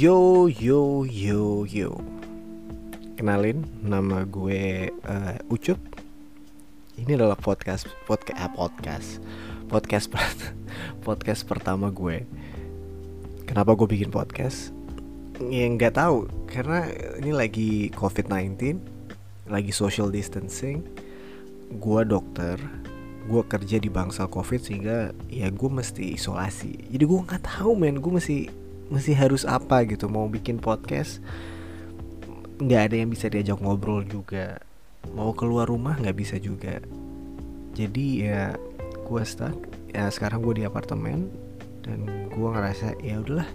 Yo 0.00 0.48
yo 0.48 1.04
yo 1.04 1.68
yo. 1.68 2.00
Kenalin 3.20 3.68
nama 3.84 4.24
gue 4.24 4.88
uh, 4.88 5.36
Ucup. 5.52 5.76
Ini 6.96 7.20
adalah 7.20 7.36
podcast 7.36 7.84
podcast 8.08 8.40
ah, 8.40 8.48
podcast. 8.48 9.20
Podcast 9.68 10.08
podcast 11.04 11.44
pertama 11.44 11.92
gue. 11.92 12.24
Kenapa 13.44 13.76
gue 13.76 13.84
bikin 13.92 14.08
podcast? 14.08 14.72
Ya 15.52 15.68
nggak 15.68 16.00
tahu. 16.00 16.32
Karena 16.48 16.88
ini 17.20 17.36
lagi 17.36 17.92
COVID-19 17.92 18.80
Lagi 19.52 19.68
social 19.68 20.08
distancing. 20.08 20.80
Gue 21.76 22.08
dokter 22.08 22.56
gue 23.28 23.42
kerja 23.44 23.76
di 23.76 23.92
bangsal 23.92 24.32
covid 24.32 24.64
sehingga 24.64 25.12
ya 25.28 25.52
gue 25.52 25.68
mesti 25.68 26.16
isolasi. 26.16 26.88
Jadi 26.88 27.04
gue 27.04 27.20
nggak 27.20 27.44
tahu 27.44 27.76
men. 27.76 28.00
Gue 28.00 28.16
mesti 28.16 28.59
mesti 28.90 29.14
harus 29.14 29.46
apa 29.46 29.86
gitu 29.86 30.10
mau 30.10 30.26
bikin 30.26 30.58
podcast 30.58 31.22
nggak 32.60 32.92
ada 32.92 32.96
yang 33.00 33.08
bisa 33.08 33.32
diajak 33.32 33.56
ngobrol 33.62 34.04
juga. 34.04 34.60
Mau 35.16 35.32
keluar 35.32 35.64
rumah 35.64 35.96
nggak 35.96 36.16
bisa 36.18 36.36
juga. 36.36 36.76
Jadi 37.72 38.28
ya 38.28 38.52
gue 39.08 39.22
stuck. 39.24 39.56
Ya 39.90 40.12
sekarang 40.12 40.44
gue 40.44 40.60
di 40.60 40.64
apartemen 40.68 41.32
dan 41.80 42.04
gue 42.28 42.48
ngerasa 42.52 43.00
ya 43.00 43.24
udahlah 43.24 43.48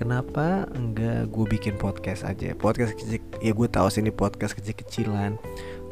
kenapa 0.00 0.64
enggak 0.72 1.28
gue 1.28 1.44
bikin 1.44 1.76
podcast 1.76 2.24
aja? 2.24 2.56
Podcast 2.56 2.96
kecil 2.96 3.20
ya 3.44 3.52
gue 3.52 3.68
tahu 3.68 3.92
sih 3.92 4.00
ini 4.00 4.08
podcast 4.08 4.56
kecil-kecilan. 4.56 5.36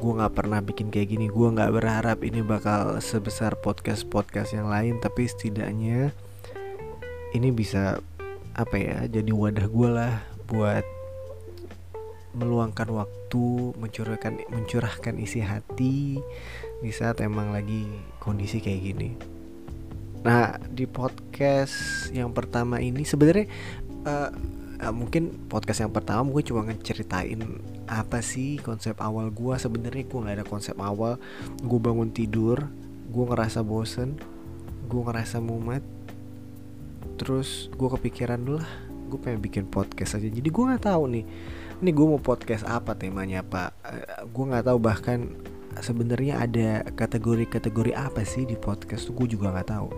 Gue 0.00 0.12
nggak 0.16 0.32
pernah 0.32 0.64
bikin 0.64 0.88
kayak 0.88 1.12
gini. 1.12 1.28
Gue 1.28 1.52
nggak 1.52 1.76
berharap 1.76 2.24
ini 2.24 2.40
bakal 2.40 3.04
sebesar 3.04 3.52
podcast 3.60 4.08
podcast 4.08 4.56
yang 4.56 4.72
lain 4.72 4.96
tapi 5.04 5.28
setidaknya 5.28 6.16
ini 7.36 7.52
bisa 7.52 8.00
apa 8.58 8.74
ya 8.74 9.06
jadi 9.06 9.30
wadah 9.30 9.70
gue 9.70 9.88
lah 9.88 10.18
buat 10.50 10.82
meluangkan 12.34 12.90
waktu 12.90 13.46
mencurahkan 13.78 14.42
mencurahkan 14.50 15.14
isi 15.22 15.38
hati 15.38 16.18
di 16.82 16.90
saat 16.90 17.22
emang 17.22 17.54
lagi 17.54 17.86
kondisi 18.18 18.58
kayak 18.58 18.82
gini. 18.82 19.10
Nah 20.26 20.58
di 20.66 20.90
podcast 20.90 22.10
yang 22.10 22.34
pertama 22.34 22.82
ini 22.82 23.06
sebenarnya 23.06 23.46
uh, 24.02 24.30
uh, 24.82 24.94
mungkin 24.94 25.46
podcast 25.46 25.86
yang 25.86 25.94
pertama 25.94 26.26
gue 26.26 26.42
cuma 26.42 26.66
ngeceritain 26.66 27.38
apa 27.86 28.18
sih 28.26 28.58
konsep 28.58 28.98
awal 28.98 29.30
gue 29.30 29.54
sebenarnya 29.54 30.02
gue 30.02 30.18
nggak 30.18 30.36
ada 30.42 30.46
konsep 30.46 30.74
awal. 30.82 31.14
Gue 31.62 31.78
bangun 31.78 32.10
tidur 32.10 32.66
gue 33.08 33.24
ngerasa 33.24 33.64
bosen 33.64 34.18
gue 34.88 35.00
ngerasa 35.04 35.40
mumet 35.40 35.84
terus 37.18 37.68
gue 37.74 37.88
kepikiran 37.90 38.38
dulu 38.38 38.62
lah 38.62 38.72
gue 39.08 39.18
pengen 39.18 39.40
bikin 39.40 39.64
podcast 39.66 40.20
aja. 40.20 40.28
Jadi 40.28 40.48
gue 40.48 40.64
nggak 40.68 40.84
tahu 40.84 41.02
nih 41.10 41.24
ini 41.78 41.90
gue 41.94 42.06
mau 42.06 42.20
podcast 42.20 42.66
apa 42.66 42.94
temanya 42.94 43.42
apa 43.42 43.72
uh, 43.86 44.22
gue 44.26 44.44
nggak 44.44 44.66
tahu 44.68 44.78
bahkan 44.78 45.32
sebenarnya 45.78 46.42
ada 46.42 46.82
kategori-kategori 46.92 47.94
apa 47.94 48.26
sih 48.26 48.44
di 48.44 48.58
podcast 48.58 49.08
tuh 49.08 49.14
gue 49.24 49.34
juga 49.38 49.54
nggak 49.54 49.68
tahu. 49.68 49.88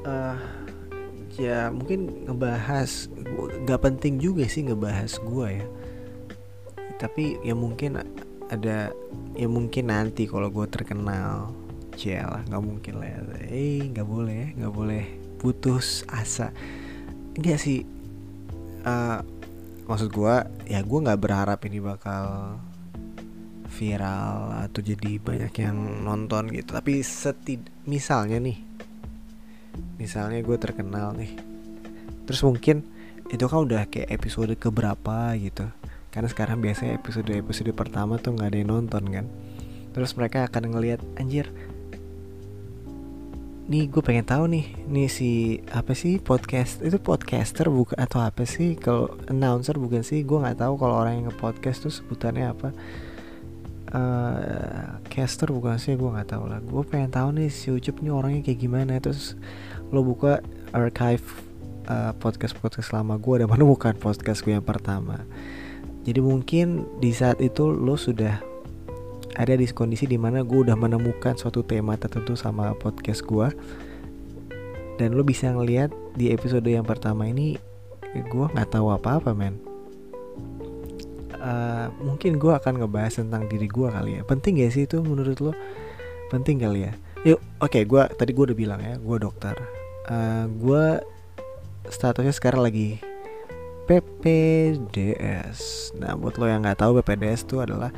Uh, 0.00 0.38
ya 1.36 1.68
mungkin 1.68 2.24
ngebahas 2.24 3.12
nggak 3.68 3.80
penting 3.84 4.16
juga 4.16 4.48
sih 4.48 4.64
ngebahas 4.66 5.20
gue 5.20 5.48
ya. 5.60 5.66
Tapi 6.96 7.40
ya 7.44 7.54
mungkin 7.56 8.00
ada 8.50 8.90
ya 9.38 9.46
mungkin 9.46 9.92
nanti 9.92 10.26
kalau 10.26 10.50
gue 10.50 10.66
terkenal 10.66 11.54
lah 12.08 12.42
nggak 12.48 12.64
mungkin 12.64 12.94
lah. 12.96 13.08
Ya 13.08 13.20
eh 13.52 13.84
nggak 13.92 14.08
boleh 14.08 14.56
nggak 14.56 14.72
boleh 14.72 15.04
putus 15.36 16.02
asa. 16.08 16.52
Enggak 17.36 17.60
sih 17.60 17.84
uh, 18.88 19.20
maksud 19.84 20.08
gue 20.08 20.34
ya 20.70 20.80
gue 20.80 20.98
nggak 21.04 21.20
berharap 21.20 21.60
ini 21.68 21.78
bakal 21.82 22.56
viral 23.70 24.66
atau 24.66 24.80
jadi 24.82 25.20
banyak 25.20 25.52
yang 25.60 25.76
nonton 26.04 26.48
gitu. 26.48 26.72
Tapi 26.72 27.04
setid 27.04 27.68
misalnya 27.84 28.40
nih 28.40 28.58
misalnya 30.00 30.42
gue 30.42 30.56
terkenal 30.58 31.14
nih 31.14 31.38
terus 32.26 32.42
mungkin 32.42 32.82
itu 33.30 33.46
kan 33.46 33.62
udah 33.62 33.86
kayak 33.86 34.10
episode 34.10 34.50
keberapa 34.58 35.34
gitu. 35.38 35.70
Karena 36.10 36.26
sekarang 36.26 36.58
biasanya 36.58 36.98
episode 36.98 37.30
episode 37.30 37.70
pertama 37.70 38.18
tuh 38.18 38.34
nggak 38.34 38.48
ada 38.50 38.58
yang 38.58 38.70
nonton 38.74 39.04
kan. 39.06 39.26
Terus 39.94 40.14
mereka 40.18 40.46
akan 40.46 40.74
ngelihat 40.74 40.98
anjir 41.18 41.50
nih 43.70 43.86
gue 43.86 44.02
pengen 44.02 44.26
tahu 44.26 44.50
nih 44.50 44.66
nih 44.90 45.06
si 45.06 45.62
apa 45.70 45.94
sih 45.94 46.18
podcast 46.18 46.82
itu 46.82 46.98
podcaster 46.98 47.70
bukan 47.70 47.94
atau 48.02 48.18
apa 48.18 48.42
sih? 48.42 48.74
Kalau 48.74 49.14
announcer 49.30 49.78
bukan 49.78 50.02
sih 50.02 50.26
gue 50.26 50.42
nggak 50.42 50.58
tahu 50.58 50.74
kalau 50.74 50.98
orang 50.98 51.22
yang 51.22 51.30
nge 51.30 51.38
podcast 51.38 51.78
tuh 51.86 51.94
sebutannya 51.94 52.50
apa. 52.50 52.74
Uh, 53.90 54.98
caster 55.06 55.54
bukan 55.54 55.78
sih 55.78 55.94
gue 55.94 56.10
nggak 56.10 56.34
tahu 56.34 56.50
lah. 56.50 56.58
Gue 56.66 56.82
pengen 56.82 57.14
tahu 57.14 57.30
nih 57.30 57.46
si 57.46 57.70
Ucup 57.70 58.02
nih 58.02 58.10
orangnya 58.10 58.42
kayak 58.42 58.58
gimana. 58.58 58.98
Terus 58.98 59.38
lo 59.94 60.02
buka 60.02 60.42
archive 60.74 61.22
uh, 61.86 62.10
podcast 62.18 62.58
podcast 62.58 62.90
lama 62.90 63.22
gue 63.22 63.46
dan 63.46 63.46
menemukan 63.46 63.94
podcast 63.94 64.42
gue 64.42 64.50
yang 64.50 64.66
pertama. 64.66 65.22
Jadi 66.02 66.18
mungkin 66.18 66.90
di 66.98 67.14
saat 67.14 67.38
itu 67.38 67.70
lo 67.70 67.94
sudah 67.94 68.49
ada 69.38 69.54
di 69.54 69.66
kondisi 69.70 70.10
di 70.10 70.18
mana 70.18 70.42
gue 70.42 70.66
udah 70.66 70.74
menemukan 70.74 71.38
suatu 71.38 71.62
tema 71.62 71.94
tertentu 71.94 72.34
sama 72.34 72.74
podcast 72.74 73.22
gue 73.22 73.48
dan 74.98 75.16
lo 75.16 75.24
bisa 75.24 75.48
ngeliat 75.48 75.88
di 76.18 76.28
episode 76.34 76.66
yang 76.66 76.84
pertama 76.84 77.24
ini 77.24 77.56
gue 78.12 78.46
nggak 78.50 78.74
tahu 78.74 78.90
apa-apa 78.90 79.32
men. 79.32 79.56
Uh, 81.40 81.88
mungkin 82.04 82.36
gue 82.36 82.52
akan 82.52 82.84
ngebahas 82.84 83.24
tentang 83.24 83.48
diri 83.48 83.64
gue 83.64 83.88
kali 83.88 84.20
ya. 84.20 84.22
Penting 84.28 84.60
gak 84.60 84.76
sih 84.76 84.84
itu 84.84 85.00
menurut 85.00 85.40
lo 85.40 85.56
penting 86.28 86.60
kali 86.60 86.84
ya? 86.84 86.92
Yuk 87.24 87.40
oke 87.64 87.72
okay, 87.72 87.82
gue 87.88 88.02
tadi 88.12 88.36
gue 88.36 88.44
udah 88.52 88.58
bilang 88.58 88.80
ya 88.84 89.00
gue 89.00 89.16
dokter. 89.16 89.56
Uh, 90.04 90.12
eh, 90.12 90.44
gue 90.52 90.84
statusnya 91.88 92.36
sekarang 92.36 92.60
lagi 92.60 93.00
PPDS. 93.88 95.58
Nah 95.96 96.12
buat 96.12 96.36
lo 96.36 96.44
yang 96.44 96.60
nggak 96.60 96.84
tahu 96.84 97.00
PPDS 97.00 97.48
itu 97.48 97.56
adalah 97.64 97.88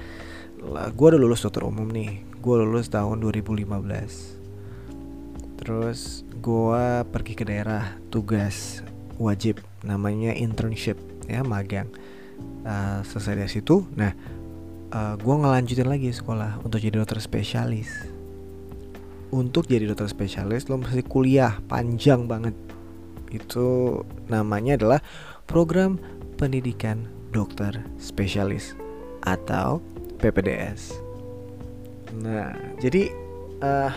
gue 0.71 1.07
udah 1.11 1.21
lulus 1.21 1.43
dokter 1.43 1.67
umum 1.67 1.91
nih. 1.91 2.23
Gue 2.39 2.63
lulus 2.63 2.91
tahun 2.91 3.21
2015. 3.23 5.63
Terus 5.63 6.25
gue 6.43 6.85
pergi 7.07 7.35
ke 7.39 7.45
daerah 7.47 7.99
tugas 8.11 8.83
wajib 9.19 9.63
namanya 9.83 10.35
internship 10.35 10.99
ya 11.27 11.43
magang. 11.43 11.89
Uh, 12.63 13.03
selesai 13.07 13.39
dari 13.39 13.51
situ, 13.51 13.87
nah 13.95 14.11
uh, 14.95 14.99
eh, 14.99 15.15
gue 15.19 15.35
ngelanjutin 15.35 15.87
lagi 15.87 16.11
sekolah 16.15 16.63
untuk 16.63 16.79
jadi 16.79 17.03
dokter 17.03 17.19
spesialis 17.19 17.91
untuk 19.33 19.65
jadi 19.65 19.89
dokter 19.89 20.13
spesialis 20.13 20.69
lo 20.69 20.79
mesti 20.79 21.03
kuliah 21.03 21.59
panjang 21.67 22.29
banget 22.29 22.53
itu 23.33 23.99
namanya 24.29 24.77
adalah 24.77 25.01
program 25.49 25.97
pendidikan 26.37 27.09
dokter 27.33 27.73
spesialis 27.97 28.77
atau 29.25 29.81
PPDS. 30.23 30.95
Nah, 32.23 32.55
jadi 32.79 33.11
uh, 33.59 33.91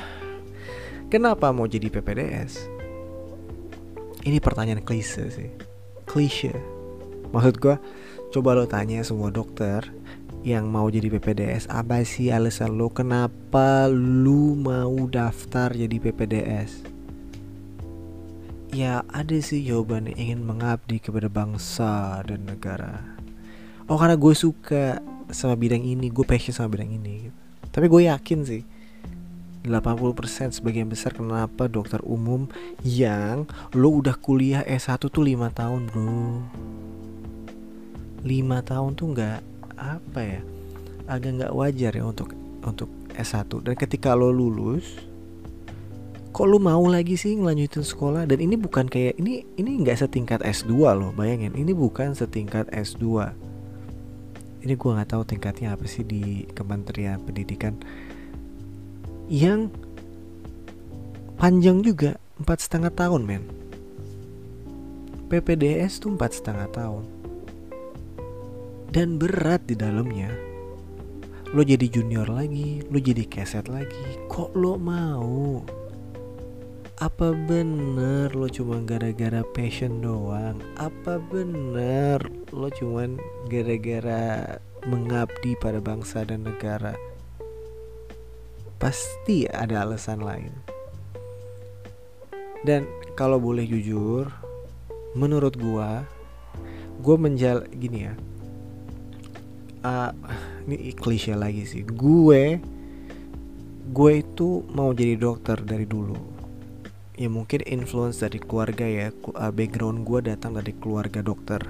kenapa 1.13 1.53
mau 1.53 1.69
jadi 1.69 1.93
PPDS? 1.93 2.65
Ini 4.25 4.41
pertanyaan 4.41 4.81
klise 4.81 5.29
sih, 5.29 5.53
klise. 6.09 6.57
Maksud 7.29 7.61
gue, 7.61 7.77
coba 8.33 8.57
lo 8.57 8.65
tanya 8.65 9.05
semua 9.05 9.29
dokter 9.29 9.85
yang 10.45 10.69
mau 10.69 10.85
jadi 10.93 11.09
PPDS 11.09 11.65
apa 11.73 12.05
sih 12.05 12.29
alasan 12.29 12.77
lo 12.77 12.93
kenapa 12.93 13.89
lu 13.89 14.53
mau 14.53 14.93
daftar 15.09 15.73
jadi 15.73 15.97
PPDS 15.97 16.85
ya 18.69 19.01
ada 19.09 19.37
sih 19.41 19.65
jawabannya 19.65 20.13
ingin 20.13 20.45
mengabdi 20.45 21.01
kepada 21.01 21.33
bangsa 21.33 22.21
dan 22.29 22.45
negara 22.45 23.01
oh 23.89 23.97
karena 23.97 24.13
gue 24.21 24.33
suka 24.37 25.01
sama 25.31 25.55
bidang 25.57 25.81
ini 25.81 26.11
gue 26.11 26.25
passion 26.27 26.53
sama 26.53 26.73
bidang 26.73 26.91
ini 26.91 27.29
gitu. 27.29 27.39
tapi 27.71 27.85
gue 27.89 28.01
yakin 28.09 28.39
sih 28.45 28.63
80% 29.65 30.53
sebagian 30.61 30.85
besar 30.85 31.11
kenapa 31.17 31.65
dokter 31.65 31.97
umum 32.05 32.45
yang 32.85 33.49
lo 33.73 33.97
udah 33.97 34.13
kuliah 34.13 34.61
S1 34.61 35.09
tuh 35.09 35.25
5 35.25 35.41
tahun 35.57 35.89
bro. 35.89 36.45
5 38.21 38.69
tahun 38.69 38.91
tuh 38.93 39.07
nggak 39.17 39.39
apa 39.73 40.21
ya 40.21 40.41
agak 41.09 41.31
nggak 41.41 41.53
wajar 41.53 41.91
ya 41.97 42.05
untuk 42.05 42.33
untuk 42.61 42.89
S1 43.17 43.49
dan 43.65 43.73
ketika 43.73 44.13
lo 44.13 44.29
lulus 44.29 44.85
kok 46.35 46.51
lo 46.51 46.59
mau 46.59 46.83
lagi 46.91 47.15
sih 47.15 47.31
ngelanjutin 47.39 47.79
sekolah? 47.87 48.27
Dan 48.27 48.43
ini 48.43 48.59
bukan 48.59 48.91
kayak 48.91 49.15
ini 49.23 49.47
ini 49.55 49.79
nggak 49.79 50.03
setingkat 50.03 50.43
S2 50.43 50.75
loh 50.91 51.15
bayangin. 51.15 51.55
Ini 51.55 51.71
bukan 51.71 52.11
setingkat 52.11 52.67
S2 52.75 53.31
ini 54.65 54.73
gue 54.73 54.91
nggak 54.97 55.13
tahu 55.13 55.23
tingkatnya 55.29 55.77
apa 55.77 55.85
sih 55.85 56.01
di 56.01 56.49
Kementerian 56.49 57.21
Pendidikan. 57.21 57.77
Yang 59.29 59.69
panjang 61.37 61.85
juga 61.85 62.17
empat 62.41 62.65
setengah 62.65 62.89
tahun 62.89 63.21
men. 63.29 63.45
PPDS 65.29 66.01
tuh 66.01 66.17
empat 66.17 66.41
setengah 66.41 66.65
tahun. 66.73 67.05
Dan 68.89 69.21
berat 69.21 69.69
di 69.69 69.77
dalamnya. 69.77 70.33
Lo 71.53 71.61
jadi 71.61 71.85
junior 71.85 72.25
lagi 72.25 72.81
lo 72.89 72.97
jadi 72.97 73.21
keset 73.29 73.69
lagi 73.69 74.17
kok 74.27 74.57
lo 74.57 74.81
mau 74.81 75.61
apa 76.95 77.35
bener 77.35 78.31
lo 78.31 78.47
cuma 78.47 78.79
gara-gara 78.79 79.43
passion 79.51 79.99
doang? 79.99 80.63
Apa 80.79 81.19
bener 81.19 82.23
lo 82.55 82.71
cuma 82.71 83.03
gara-gara 83.51 84.55
mengabdi 84.87 85.59
pada 85.59 85.83
bangsa 85.83 86.23
dan 86.23 86.47
negara? 86.47 86.95
Pasti 88.79 89.43
ada 89.43 89.83
alasan 89.83 90.23
lain. 90.23 90.55
Dan 92.63 92.87
kalau 93.19 93.43
boleh 93.43 93.67
jujur 93.67 94.31
menurut 95.19 95.59
gua 95.59 96.07
gua 97.03 97.15
menjal 97.19 97.67
gini 97.75 98.07
ya. 98.07 98.15
Uh, 99.83 100.15
ini 100.63 100.95
klise 100.95 101.35
lagi 101.35 101.67
sih. 101.67 101.83
Gue 101.83 102.57
gue 103.85 104.11
itu 104.17 104.65
mau 104.73 104.95
jadi 104.97 105.13
dokter 105.13 105.61
dari 105.61 105.85
dulu 105.85 106.34
ya 107.15 107.31
mungkin 107.31 107.63
influence 107.63 108.19
dari 108.19 108.39
keluarga 108.39 108.83
ya. 108.83 109.11
Uh, 109.31 109.51
background 109.51 110.03
gue 110.03 110.19
datang 110.27 110.59
dari 110.59 110.75
keluarga 110.75 111.23
dokter. 111.23 111.63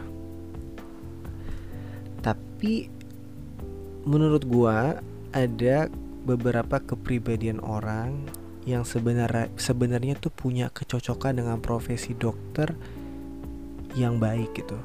Tapi 2.26 2.90
menurut 4.06 4.44
gue 4.46 4.78
ada 5.34 5.78
beberapa 6.26 6.82
kepribadian 6.82 7.62
orang 7.62 8.26
yang 8.66 8.82
sebenarnya 8.82 9.54
sebenarnya 9.62 10.18
tuh 10.18 10.34
punya 10.34 10.74
kecocokan 10.74 11.38
dengan 11.38 11.62
profesi 11.62 12.18
dokter 12.18 12.74
yang 13.94 14.18
baik 14.18 14.58
gitu. 14.58 14.78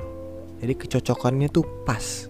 Jadi 0.61 0.75
kecocokannya 0.77 1.49
tuh 1.49 1.65
pas. 1.89 2.29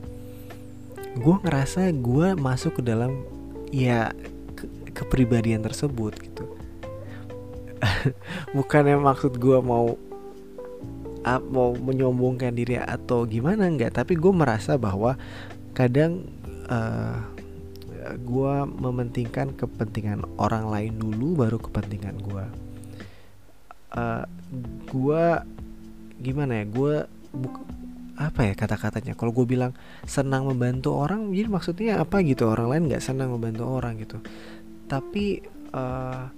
Gue 1.19 1.37
ngerasa 1.43 1.91
gue 1.91 2.39
masuk 2.39 2.79
ke 2.79 2.83
dalam 2.87 3.27
ya 3.75 4.15
ke 4.55 4.71
kepribadian 4.95 5.67
tersebut 5.67 6.30
bukannya 8.57 8.97
maksud 9.01 9.37
gue 9.37 9.59
mau 9.61 9.95
uh, 11.27 11.41
mau 11.51 11.75
menyombongkan 11.77 12.53
diri 12.55 12.81
atau 12.81 13.25
gimana 13.29 13.69
enggak. 13.69 13.97
Tapi 13.97 14.17
gue 14.17 14.33
merasa 14.33 14.81
bahwa 14.81 15.19
kadang 15.77 16.29
uh, 16.67 17.21
eh, 17.95 18.17
gue 18.19 18.55
mementingkan 18.67 19.55
kepentingan 19.55 20.27
orang 20.41 20.67
lain 20.67 20.99
dulu 20.99 21.47
baru 21.47 21.63
kepentingan 21.63 22.19
gue 22.27 22.45
uh, 23.95 24.25
gue 24.91 25.25
gimana 26.21 26.63
ya 26.63 26.65
gue 26.69 26.95
apa 28.21 28.41
ya 28.45 28.53
kata-katanya? 28.53 29.17
Kalau 29.17 29.33
gue 29.33 29.49
bilang 29.49 29.73
senang 30.05 30.45
membantu 30.45 30.93
orang 30.93 31.33
jadi 31.33 31.49
maksudnya 31.49 32.05
apa 32.05 32.21
gitu? 32.21 32.53
Orang 32.53 32.69
lain 32.69 32.93
nggak 32.93 33.01
senang 33.01 33.33
membantu 33.33 33.65
orang 33.65 33.97
gitu. 33.97 34.21
Tapi 34.85 35.41
uh, 35.73 36.29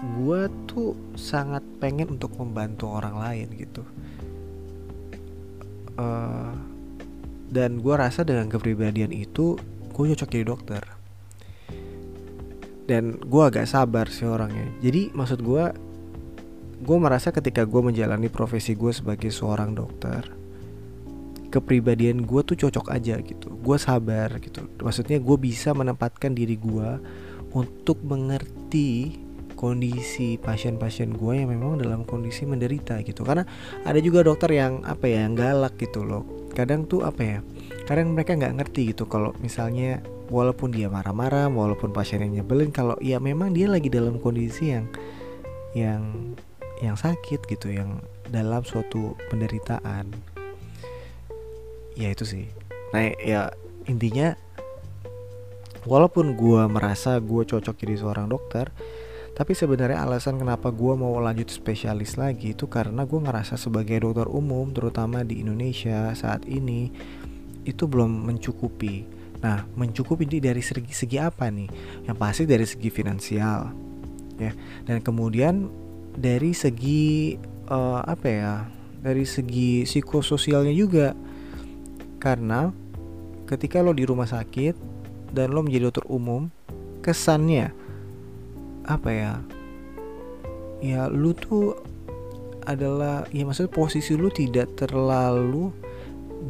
gue 0.00 0.48
tuh 0.64 0.96
sangat 1.12 1.60
pengen 1.76 2.16
untuk 2.16 2.32
membantu 2.40 2.88
orang 2.88 3.20
lain 3.20 3.48
gitu. 3.56 3.84
Uh, 6.00 6.56
dan 7.52 7.82
gue 7.84 7.94
rasa 7.94 8.24
dengan 8.24 8.48
kepribadian 8.48 9.12
itu 9.12 9.60
gue 9.92 10.04
cocok 10.16 10.28
jadi 10.32 10.46
dokter. 10.48 10.82
Dan 12.88 13.20
gue 13.20 13.42
agak 13.44 13.68
sabar 13.68 14.08
sih 14.08 14.26
orangnya. 14.26 14.66
Jadi 14.80 15.12
maksud 15.12 15.44
gue 15.44 15.64
gue 16.80 16.96
merasa 16.96 17.28
ketika 17.28 17.68
gue 17.68 17.82
menjalani 17.84 18.32
profesi 18.32 18.72
gue 18.72 18.90
sebagai 18.90 19.28
seorang 19.28 19.76
dokter 19.76 20.40
kepribadian 21.50 22.22
gue 22.22 22.40
tuh 22.46 22.56
cocok 22.56 22.94
aja 22.94 23.18
gitu. 23.20 23.50
Gue 23.58 23.76
sabar 23.76 24.38
gitu. 24.38 24.70
Maksudnya 24.80 25.18
gue 25.18 25.36
bisa 25.36 25.74
menempatkan 25.74 26.32
diri 26.32 26.54
gue 26.54 26.90
untuk 27.50 27.98
mengerti 28.06 29.18
kondisi 29.60 30.40
pasien-pasien 30.40 31.12
gue 31.12 31.34
yang 31.36 31.52
memang 31.52 31.76
dalam 31.76 32.08
kondisi 32.08 32.48
menderita 32.48 33.04
gitu. 33.04 33.28
Karena 33.28 33.44
ada 33.84 34.00
juga 34.00 34.24
dokter 34.24 34.56
yang 34.56 34.80
apa 34.88 35.04
ya 35.04 35.28
yang 35.28 35.36
galak 35.36 35.76
gitu 35.76 36.00
loh. 36.00 36.24
Kadang 36.56 36.88
tuh 36.88 37.04
apa 37.04 37.20
ya 37.20 37.38
kadang 37.84 38.16
mereka 38.16 38.38
nggak 38.38 38.56
ngerti 38.56 38.96
gitu 38.96 39.04
kalau 39.04 39.36
misalnya 39.44 40.00
walaupun 40.30 40.70
dia 40.72 40.86
marah-marah 40.86 41.50
walaupun 41.50 41.90
pasiennya 41.90 42.40
nyebelin 42.40 42.70
kalau 42.70 42.94
ya 43.02 43.18
memang 43.18 43.50
dia 43.50 43.66
lagi 43.66 43.90
dalam 43.90 44.22
kondisi 44.22 44.72
yang 44.72 44.86
yang 45.74 46.02
yang 46.80 46.96
sakit 46.96 47.44
gitu 47.44 47.68
yang 47.68 48.00
dalam 48.32 48.64
suatu 48.64 49.18
penderitaan. 49.28 50.08
Ya 51.98 52.08
itu 52.08 52.24
sih. 52.24 52.48
Nah 52.96 53.12
ya 53.20 53.52
intinya 53.84 54.38
walaupun 55.84 56.38
gue 56.38 56.62
merasa 56.70 57.20
gue 57.20 57.42
cocok 57.44 57.74
jadi 57.76 58.00
seorang 58.00 58.30
dokter 58.30 58.72
tapi 59.30 59.56
sebenarnya 59.56 60.04
alasan 60.04 60.36
kenapa 60.36 60.68
gue 60.74 60.94
mau 60.98 61.16
lanjut 61.22 61.48
spesialis 61.48 62.18
lagi 62.18 62.52
itu 62.52 62.66
karena 62.66 63.06
gue 63.06 63.20
ngerasa 63.22 63.54
sebagai 63.54 64.02
dokter 64.02 64.26
umum 64.28 64.74
terutama 64.74 65.22
di 65.22 65.40
Indonesia 65.40 66.12
saat 66.18 66.44
ini 66.50 66.90
itu 67.64 67.86
belum 67.86 68.26
mencukupi. 68.26 69.06
Nah 69.40 69.64
mencukupi 69.78 70.28
ini 70.28 70.38
dari 70.42 70.60
segi 70.60 70.92
segi 70.92 71.16
apa 71.16 71.48
nih? 71.48 71.70
Yang 72.10 72.16
pasti 72.18 72.42
dari 72.44 72.66
segi 72.66 72.90
finansial 72.90 73.72
ya. 74.36 74.52
Dan 74.84 75.00
kemudian 75.00 75.70
dari 76.12 76.52
segi 76.52 77.38
uh, 77.70 78.02
apa 78.04 78.26
ya 78.28 78.54
dari 79.00 79.24
segi 79.24 79.86
psikososialnya 79.86 80.74
juga. 80.74 81.14
Karena 82.20 82.68
ketika 83.48 83.80
lo 83.80 83.96
di 83.96 84.04
rumah 84.04 84.28
sakit 84.28 84.76
dan 85.32 85.54
lo 85.54 85.64
menjadi 85.64 85.88
dokter 85.88 86.04
umum 86.12 86.52
kesannya 87.00 87.79
apa 88.90 89.10
ya? 89.14 89.34
Ya 90.82 91.06
lu 91.06 91.30
tuh 91.36 91.78
adalah 92.66 93.24
ya 93.30 93.46
maksudnya 93.46 93.72
posisi 93.72 94.18
lu 94.18 94.28
tidak 94.28 94.74
terlalu 94.74 95.70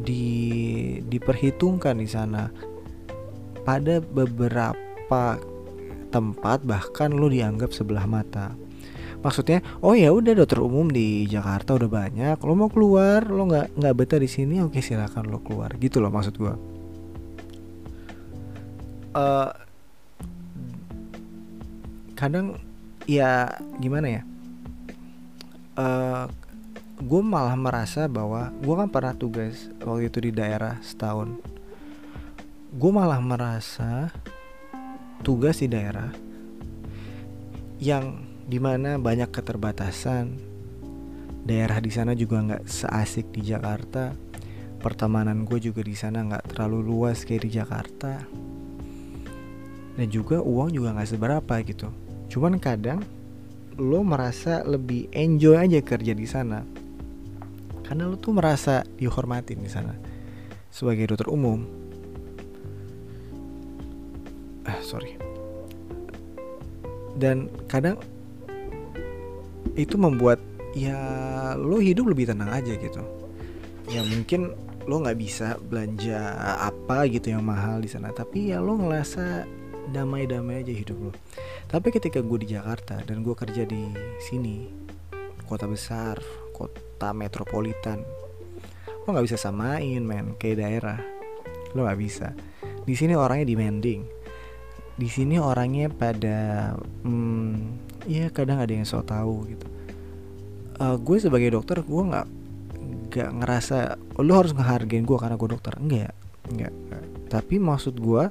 di 0.01 0.97
diperhitungkan 1.05 2.01
di 2.01 2.09
sana. 2.09 2.49
Pada 3.61 4.01
beberapa 4.01 5.37
tempat 6.09 6.65
bahkan 6.65 7.13
lu 7.13 7.29
dianggap 7.29 7.69
sebelah 7.71 8.09
mata. 8.09 8.57
Maksudnya 9.21 9.61
oh 9.85 9.93
ya 9.93 10.09
udah 10.09 10.33
dokter 10.33 10.57
umum 10.57 10.89
di 10.89 11.29
Jakarta 11.29 11.77
udah 11.77 11.85
banyak 11.85 12.41
lo 12.41 12.57
mau 12.57 12.73
keluar 12.73 13.21
lo 13.29 13.45
nggak 13.45 13.77
nggak 13.77 13.93
betah 13.93 14.17
di 14.17 14.25
sini 14.25 14.65
oke 14.65 14.81
silakan 14.81 15.29
lo 15.29 15.45
keluar. 15.45 15.77
Gitu 15.77 16.01
loh 16.01 16.09
maksud 16.09 16.33
gue 16.41 16.81
uh, 19.15 19.49
kadang 22.21 22.61
ya 23.09 23.57
gimana 23.81 24.21
ya 24.21 24.21
uh, 25.73 25.81
eh, 25.81 26.25
gue 27.01 27.21
malah 27.25 27.57
merasa 27.57 28.05
bahwa 28.05 28.53
gue 28.61 28.75
kan 28.77 28.89
pernah 28.93 29.17
tugas 29.17 29.65
waktu 29.81 30.13
itu 30.13 30.29
di 30.29 30.31
daerah 30.37 30.77
setahun. 30.85 31.33
Gue 32.71 32.91
malah 32.93 33.17
merasa 33.17 34.13
tugas 35.25 35.59
di 35.59 35.67
daerah 35.67 36.13
yang 37.81 38.21
di 38.45 38.61
mana 38.61 39.01
banyak 39.01 39.33
keterbatasan. 39.33 40.53
Daerah 41.41 41.81
di 41.81 41.89
sana 41.89 42.13
juga 42.13 42.37
nggak 42.37 42.69
seasik 42.69 43.33
di 43.33 43.49
Jakarta. 43.49 44.13
Pertemanan 44.77 45.41
gue 45.41 45.57
juga 45.57 45.81
di 45.81 45.97
sana 45.97 46.21
nggak 46.21 46.53
terlalu 46.53 46.85
luas 46.85 47.25
kayak 47.25 47.49
di 47.49 47.51
Jakarta. 47.57 48.13
Dan 49.97 50.07
juga 50.13 50.37
uang 50.37 50.69
juga 50.69 50.93
nggak 50.93 51.09
seberapa 51.09 51.53
gitu 51.65 51.89
cuman 52.31 52.55
kadang 52.63 53.03
lo 53.75 53.99
merasa 54.07 54.63
lebih 54.63 55.11
enjoy 55.11 55.59
aja 55.59 55.83
kerja 55.83 56.15
di 56.15 56.23
sana. 56.23 56.63
Karena 57.83 58.07
lo 58.07 58.15
tuh 58.15 58.31
merasa 58.31 58.87
dihormatin 58.95 59.59
di 59.59 59.67
sana 59.67 59.91
sebagai 60.71 61.11
dokter 61.11 61.27
umum. 61.27 61.67
Ah 64.63 64.79
sorry. 64.79 65.19
Dan 67.19 67.51
kadang 67.67 67.99
itu 69.75 69.99
membuat 69.99 70.39
ya 70.71 70.95
lo 71.59 71.83
hidup 71.83 72.15
lebih 72.15 72.31
tenang 72.31 72.47
aja 72.47 72.79
gitu. 72.79 73.03
Ya 73.91 74.07
mungkin 74.07 74.55
lo 74.87 75.03
nggak 75.03 75.19
bisa 75.19 75.59
belanja 75.59 76.17
apa 76.57 77.05
gitu 77.11 77.35
yang 77.35 77.45
mahal 77.45 77.83
di 77.83 77.89
sana 77.91 78.09
tapi 78.09 78.49
ya 78.49 78.57
lo 78.57 78.81
ngerasa 78.81 79.45
damai-damai 79.89 80.61
aja 80.61 80.73
hidup 80.73 81.09
lo 81.09 81.11
tapi 81.65 81.89
ketika 81.89 82.21
gue 82.21 82.37
di 82.45 82.53
Jakarta 82.53 83.01
dan 83.01 83.25
gue 83.25 83.33
kerja 83.33 83.65
di 83.65 83.89
sini 84.21 84.69
kota 85.49 85.65
besar 85.65 86.21
kota 86.53 87.09
metropolitan 87.17 88.05
lo 89.05 89.07
nggak 89.17 89.25
bisa 89.25 89.37
samain 89.39 90.01
men 90.05 90.37
kayak 90.37 90.61
daerah. 90.61 90.99
Lo 91.73 91.85
nggak 91.85 91.99
bisa. 91.99 92.37
Di 92.85 92.93
sini 92.93 93.17
orangnya 93.17 93.49
demanding. 93.49 94.05
Di 94.97 95.07
sini 95.09 95.41
orangnya 95.41 95.89
pada 95.89 96.71
hmm, 97.05 97.55
ya 98.05 98.29
kadang 98.29 98.61
ada 98.61 98.69
yang 98.69 98.85
so 98.85 99.01
tahu 99.01 99.49
gitu. 99.49 99.67
Uh, 100.81 100.97
gue 100.97 101.17
sebagai 101.21 101.53
dokter 101.53 101.81
gue 101.81 102.03
nggak 102.13 102.27
nggak 103.11 103.29
ngerasa 103.43 103.77
oh, 104.17 104.23
lu 104.25 104.33
harus 104.37 104.53
ngehargain 104.53 105.05
gue 105.05 105.17
karena 105.17 105.35
gue 105.37 105.49
dokter. 105.49 105.73
Enggak 105.81 106.13
enggak 106.49 106.73
tapi 107.31 107.63
maksud 107.63 107.95
gue 107.95 108.27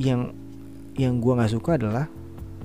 yang 0.00 0.32
yang 0.98 1.22
gue 1.22 1.32
nggak 1.32 1.54
suka 1.54 1.78
adalah 1.78 2.10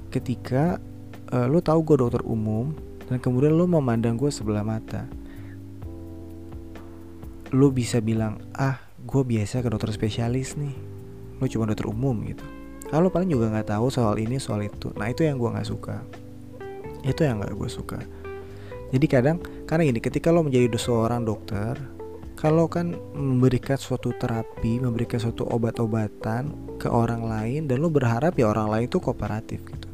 ketika 0.10 0.82
uh, 1.30 1.46
lu 1.46 1.62
tahu 1.62 1.86
gue 1.86 1.98
dokter 2.02 2.26
umum 2.26 2.74
dan 3.06 3.22
kemudian 3.22 3.54
lu 3.54 3.70
memandang 3.70 4.18
gue 4.18 4.34
sebelah 4.34 4.66
mata. 4.66 5.06
Lu 7.54 7.70
bisa 7.70 8.02
bilang 8.02 8.42
ah 8.58 8.82
gue 9.06 9.22
biasa 9.22 9.62
ke 9.62 9.70
dokter 9.70 9.94
spesialis 9.94 10.58
nih. 10.58 10.74
Lu 11.38 11.46
cuma 11.46 11.70
dokter 11.70 11.86
umum 11.86 12.26
gitu. 12.26 12.44
Kalau 12.90 13.14
paling 13.14 13.30
juga 13.30 13.54
nggak 13.54 13.70
tahu 13.70 13.94
soal 13.94 14.18
ini 14.18 14.42
soal 14.42 14.66
itu. 14.66 14.90
Nah 14.98 15.14
itu 15.14 15.22
yang 15.22 15.38
gue 15.38 15.50
nggak 15.54 15.70
suka. 15.70 16.02
Itu 17.06 17.22
yang 17.22 17.38
nggak 17.38 17.54
gue 17.54 17.70
suka. 17.70 18.02
Jadi 18.94 19.06
kadang 19.06 19.38
karena 19.70 19.90
gini 19.90 20.02
ketika 20.02 20.34
lo 20.34 20.42
menjadi 20.42 20.74
seorang 20.78 21.26
dokter 21.26 21.78
kalau 22.44 22.68
kan 22.68 22.92
memberikan 23.16 23.80
suatu 23.80 24.12
terapi 24.20 24.84
memberikan 24.84 25.24
suatu 25.24 25.48
obat-obatan 25.48 26.76
ke 26.76 26.92
orang 26.92 27.24
lain 27.24 27.72
dan 27.72 27.80
lo 27.80 27.88
berharap 27.88 28.36
ya 28.36 28.52
orang 28.52 28.68
lain 28.68 28.86
itu 28.92 29.00
kooperatif 29.00 29.64
gitu 29.64 29.88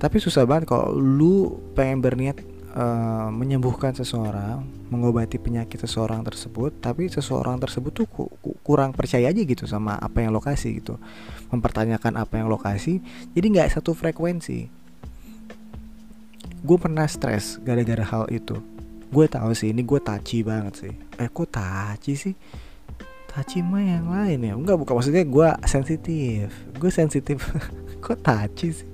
tapi 0.00 0.16
susah 0.16 0.44
banget 0.44 0.68
kalau 0.68 0.92
lu 0.96 1.60
pengen 1.76 2.00
berniat 2.00 2.40
uh, 2.72 3.28
menyembuhkan 3.28 3.92
seseorang, 3.92 4.62
mengobati 4.88 5.36
penyakit 5.36 5.76
seseorang 5.82 6.24
tersebut, 6.24 6.72
tapi 6.78 7.10
seseorang 7.10 7.58
tersebut 7.58 7.92
tuh 7.92 8.06
ku, 8.08 8.32
kurang 8.64 8.94
percaya 8.94 9.28
aja 9.30 9.42
gitu 9.44 9.66
sama 9.66 9.98
apa 9.98 10.22
yang 10.22 10.32
lokasi 10.34 10.80
gitu, 10.80 10.98
mempertanyakan 11.50 12.16
apa 12.16 12.40
yang 12.40 12.48
lokasi, 12.48 13.04
jadi 13.34 13.46
nggak 13.52 13.68
satu 13.76 13.92
frekuensi. 13.92 14.72
Gue 16.60 16.76
pernah 16.76 17.08
stres 17.08 17.56
gara-gara 17.64 18.04
hal 18.04 18.28
itu. 18.28 18.60
Gue 19.10 19.26
tahu 19.26 19.50
sih 19.52 19.74
ini 19.74 19.82
gue 19.82 20.00
taci 20.00 20.46
banget 20.46 20.74
sih. 20.86 20.94
Eh 21.18 21.28
kok 21.28 21.50
taci 21.50 22.14
sih? 22.14 22.34
Taci 23.30 23.62
mah 23.62 23.82
yang 23.82 24.06
lain 24.10 24.38
ya? 24.42 24.54
Enggak 24.54 24.78
bukan 24.78 24.98
maksudnya 24.98 25.26
gue 25.26 25.48
sensitif. 25.66 26.54
Gue 26.78 26.90
sensitif. 26.90 27.38
kok 28.04 28.18
taci 28.22 28.70
sih? 28.70 28.88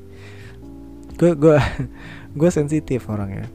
Gue 1.16 1.36
gue 1.36 1.56
gue 2.40 2.50
sensitif 2.52 3.04
orangnya 3.08 3.48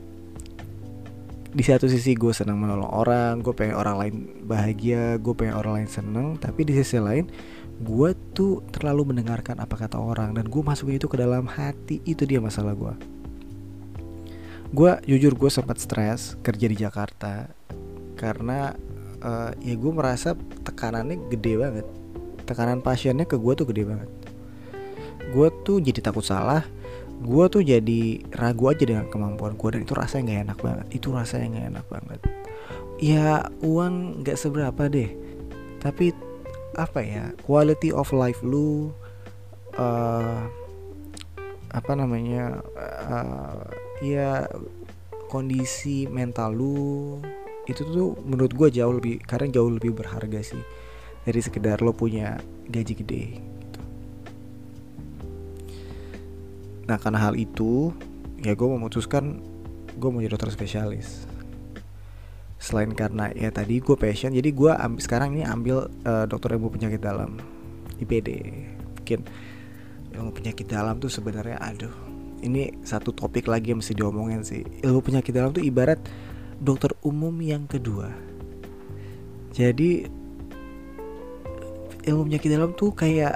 di 1.51 1.67
satu 1.67 1.83
sisi 1.83 2.15
gue 2.15 2.31
senang 2.31 2.55
menolong 2.55 2.87
orang 2.87 3.43
gue 3.43 3.51
pengen 3.51 3.75
orang 3.75 3.95
lain 3.99 4.15
bahagia 4.47 5.19
gue 5.19 5.35
pengen 5.35 5.59
orang 5.59 5.83
lain 5.83 5.89
seneng 5.91 6.27
tapi 6.39 6.63
di 6.63 6.71
sisi 6.71 6.95
lain 6.95 7.27
gue 7.83 8.09
tuh 8.31 8.63
terlalu 8.71 9.11
mendengarkan 9.11 9.59
apa 9.59 9.75
kata 9.75 9.99
orang 9.99 10.31
dan 10.31 10.47
gue 10.47 10.63
masukin 10.63 10.95
itu 10.95 11.11
ke 11.11 11.19
dalam 11.19 11.43
hati 11.51 11.99
itu 12.07 12.23
dia 12.23 12.39
masalah 12.39 12.71
gue 12.71 12.95
gue 14.71 14.91
jujur 15.03 15.35
gue 15.35 15.51
sempat 15.51 15.83
stres 15.83 16.39
kerja 16.39 16.65
di 16.71 16.77
Jakarta 16.79 17.51
karena 18.15 18.71
uh, 19.19 19.51
ya 19.59 19.75
gue 19.75 19.91
merasa 19.91 20.35
tekanannya 20.63 21.27
gede 21.27 21.53
banget. 21.59 21.87
Tekanan 22.47 22.79
pasiennya 22.83 23.27
ke 23.27 23.35
gue 23.35 23.53
tuh 23.55 23.67
gede 23.67 23.83
banget. 23.83 24.09
Gue 25.31 25.47
tuh 25.63 25.79
jadi 25.83 25.99
takut 25.99 26.23
salah 26.23 26.63
gue 27.21 27.45
tuh 27.53 27.61
jadi 27.61 28.17
ragu 28.33 28.73
aja 28.73 28.81
dengan 28.81 29.05
kemampuan 29.05 29.53
gue 29.53 29.69
dan 29.77 29.85
itu 29.85 29.93
rasanya 29.93 30.25
nggak 30.25 30.41
enak 30.41 30.57
banget 30.57 30.87
itu 30.89 31.07
rasanya 31.13 31.47
nggak 31.53 31.67
enak 31.69 31.85
banget. 31.85 32.19
Ya 32.97 33.45
uang 33.61 34.25
nggak 34.25 34.37
seberapa 34.41 34.89
deh 34.89 35.13
tapi 35.81 36.13
apa 36.77 36.99
ya 37.01 37.33
quality 37.45 37.93
of 37.93 38.09
life 38.13 38.39
lu 38.45 38.93
uh, 39.75 40.45
apa 41.71 41.91
namanya 41.93 42.61
uh, 43.09 43.65
ya 44.01 44.49
kondisi 45.29 46.09
mental 46.09 46.57
lu 46.57 47.21
itu 47.69 47.85
tuh 47.85 48.17
menurut 48.25 48.51
gue 48.51 48.67
jauh 48.73 48.97
lebih 48.97 49.21
karena 49.23 49.53
jauh 49.53 49.69
lebih 49.69 49.93
berharga 49.93 50.41
sih 50.41 50.59
dari 51.21 51.39
sekedar 51.39 51.79
lo 51.85 51.93
punya 51.93 52.41
gaji 52.67 52.93
gede 52.97 53.25
nah 56.89 56.97
karena 56.97 57.29
hal 57.29 57.37
itu 57.37 57.93
ya 58.41 58.57
gue 58.57 58.67
memutuskan 58.67 59.39
gue 59.97 60.09
mau 60.09 60.23
jadi 60.23 60.33
dokter 60.33 60.51
spesialis. 60.53 61.29
Selain 62.61 62.93
karena 62.93 63.33
ya 63.33 63.49
tadi 63.49 63.81
gue 63.81 63.97
passion 63.97 64.33
jadi 64.33 64.49
gue 64.53 64.71
sekarang 65.01 65.33
ini 65.33 65.43
ambil 65.45 65.89
uh, 66.05 66.25
dokter 66.29 66.53
ilmu 66.53 66.69
penyakit 66.69 67.01
dalam 67.01 67.41
IPD 67.97 68.29
mungkin 69.01 69.25
ilmu 70.13 70.29
penyakit 70.29 70.69
dalam 70.69 71.01
tuh 71.01 71.09
sebenarnya 71.09 71.57
aduh 71.57 72.10
ini 72.41 72.75
satu 72.85 73.13
topik 73.13 73.47
lagi 73.47 73.73
yang 73.73 73.79
mesti 73.79 73.93
diomongin 73.95 74.41
sih. 74.41 74.65
Ilmu 74.83 74.99
penyakit 75.01 75.31
dalam 75.33 75.53
tuh 75.53 75.63
ibarat 75.63 76.01
dokter 76.61 76.91
umum 77.05 77.33
yang 77.41 77.65
kedua. 77.65 78.09
Jadi 79.53 80.05
ilmu 82.05 82.21
penyakit 82.27 82.49
dalam 82.49 82.73
tuh 82.73 82.91
kayak 82.93 83.33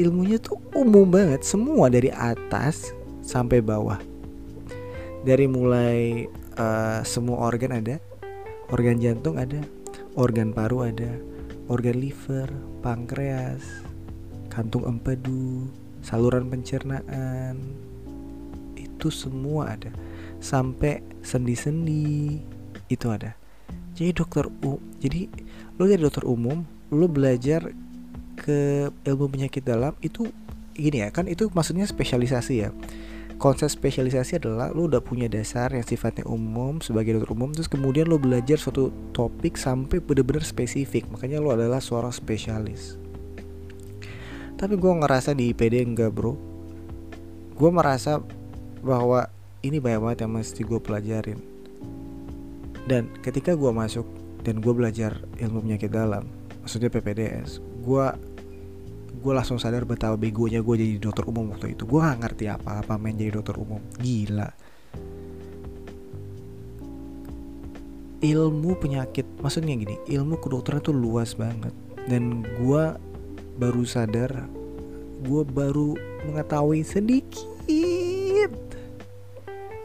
ilmunya 0.00 0.40
tuh 0.40 0.58
umum 0.72 1.08
banget. 1.08 1.44
Semua 1.44 1.92
dari 1.92 2.08
atas 2.08 2.96
sampai 3.20 3.60
bawah. 3.60 4.00
Dari 5.20 5.44
mulai 5.44 6.26
uh, 6.56 7.04
semua 7.04 7.44
organ 7.44 7.76
ada. 7.76 8.00
Organ 8.70 9.02
jantung 9.02 9.34
ada 9.34 9.60
organ 10.18 10.50
paru 10.50 10.90
ada 10.90 11.10
organ 11.70 12.02
liver 12.02 12.50
pankreas 12.82 13.62
kantung 14.50 14.82
empedu 14.82 15.70
saluran 16.02 16.50
pencernaan 16.50 17.54
itu 19.00 19.08
semua 19.08 19.72
ada. 19.72 19.88
Sampai 20.44 21.00
sendi-sendi 21.24 22.44
itu 22.92 23.06
ada. 23.08 23.32
Jadi 23.96 24.12
dokter 24.12 24.44
u 24.60 24.76
jadi 25.00 25.32
lo 25.80 25.88
jadi 25.88 26.04
dokter 26.04 26.28
umum 26.28 26.68
lo 26.92 27.08
belajar 27.08 27.72
ke 28.36 28.88
ilmu 29.08 29.32
penyakit 29.32 29.64
dalam 29.64 29.92
itu 30.00 30.28
gini 30.72 31.04
ya 31.04 31.12
kan 31.12 31.28
itu 31.28 31.48
maksudnya 31.56 31.88
spesialisasi 31.88 32.54
ya. 32.60 32.68
Konsep 33.40 33.72
spesialisasi 33.72 34.36
adalah 34.36 34.68
lo 34.68 34.84
udah 34.84 35.00
punya 35.00 35.24
dasar 35.24 35.72
yang 35.72 35.80
sifatnya 35.80 36.28
umum 36.28 36.84
sebagai 36.84 37.16
dokter 37.16 37.32
umum 37.32 37.56
terus 37.56 37.72
kemudian 37.72 38.04
lo 38.04 38.20
belajar 38.20 38.60
suatu 38.60 38.92
topik 39.16 39.56
sampai 39.56 39.96
bener-bener 40.04 40.44
spesifik. 40.44 41.08
Makanya 41.08 41.40
lo 41.40 41.56
adalah 41.56 41.80
seorang 41.80 42.12
spesialis. 42.12 43.00
Tapi 44.60 44.76
gue 44.76 44.92
ngerasa 44.92 45.32
di 45.32 45.56
IPD 45.56 45.88
enggak 45.88 46.12
bro. 46.12 46.36
Gue 47.56 47.70
merasa 47.72 48.20
bahwa 48.80 49.28
ini 49.60 49.76
banyak 49.76 50.00
banget 50.00 50.18
yang 50.24 50.32
mesti 50.36 50.60
gue 50.64 50.80
pelajarin. 50.80 51.40
Dan 52.88 53.12
ketika 53.20 53.54
gue 53.54 53.70
masuk 53.70 54.08
dan 54.40 54.58
gue 54.58 54.72
belajar 54.72 55.20
ilmu 55.36 55.62
penyakit 55.62 55.92
dalam 55.92 56.24
maksudnya 56.64 56.88
PPDS 56.88 57.60
gue 57.84 58.06
gue 59.20 59.32
langsung 59.36 59.60
sadar 59.60 59.84
betapa 59.84 60.16
begonya 60.16 60.64
gue 60.64 60.74
jadi 60.80 60.96
dokter 60.96 61.28
umum 61.28 61.52
waktu 61.52 61.76
itu. 61.76 61.84
Gue 61.84 62.00
gak 62.00 62.24
ngerti 62.24 62.48
apa-apa 62.48 62.96
main 62.96 63.20
jadi 63.20 63.36
dokter 63.36 63.60
umum. 63.60 63.84
Gila. 64.00 64.48
Ilmu 68.20 68.70
penyakit 68.80 69.28
maksudnya 69.40 69.76
gini 69.76 69.96
ilmu 70.08 70.40
kedokteran 70.40 70.80
tuh 70.80 70.96
luas 70.96 71.36
banget. 71.36 71.72
Dan 72.08 72.48
gue 72.64 72.84
baru 73.60 73.84
sadar 73.84 74.48
gue 75.20 75.42
baru 75.44 76.00
mengetahui 76.24 76.80
sedikit 76.80 77.44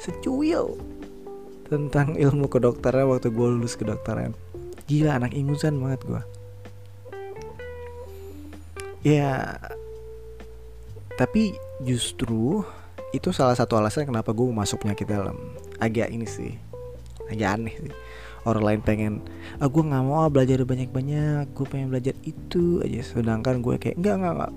secuil. 0.05 0.77
Tentang 1.65 2.13
ilmu 2.13 2.45
kedokteran 2.45 3.09
waktu 3.09 3.33
gue 3.33 3.47
lulus 3.49 3.73
kedokteran. 3.73 4.37
Gila 4.85 5.17
anak 5.17 5.33
ingusan 5.33 5.81
banget 5.81 6.05
gue 6.05 6.21
ya 9.05 9.53
tapi 11.13 11.53
justru 11.85 12.65
itu 13.13 13.29
salah 13.29 13.53
satu 13.53 13.77
alasan 13.77 14.09
kenapa 14.09 14.35
gue 14.35 14.49
masuk 14.51 14.83
penyakit 14.83 15.07
dalam. 15.07 15.37
Agak 15.79 16.11
ini 16.11 16.27
sih 16.27 16.57
agak 17.29 17.61
aneh 17.61 17.75
sih. 17.77 17.93
Orang 18.43 18.65
lain 18.65 18.81
pengen 18.81 19.13
ah 19.61 19.69
gue 19.69 19.79
nggak 19.85 20.03
mau 20.03 20.27
belajar 20.27 20.65
banyak 20.65 20.89
banyak 20.89 21.45
gue 21.53 21.65
pengen 21.69 21.93
belajar 21.93 22.17
itu 22.25 22.81
aja. 22.83 23.05
Sedangkan 23.05 23.61
gue 23.61 23.77
kayak 23.77 24.01
enggak 24.01 24.15
enggak, 24.19 24.53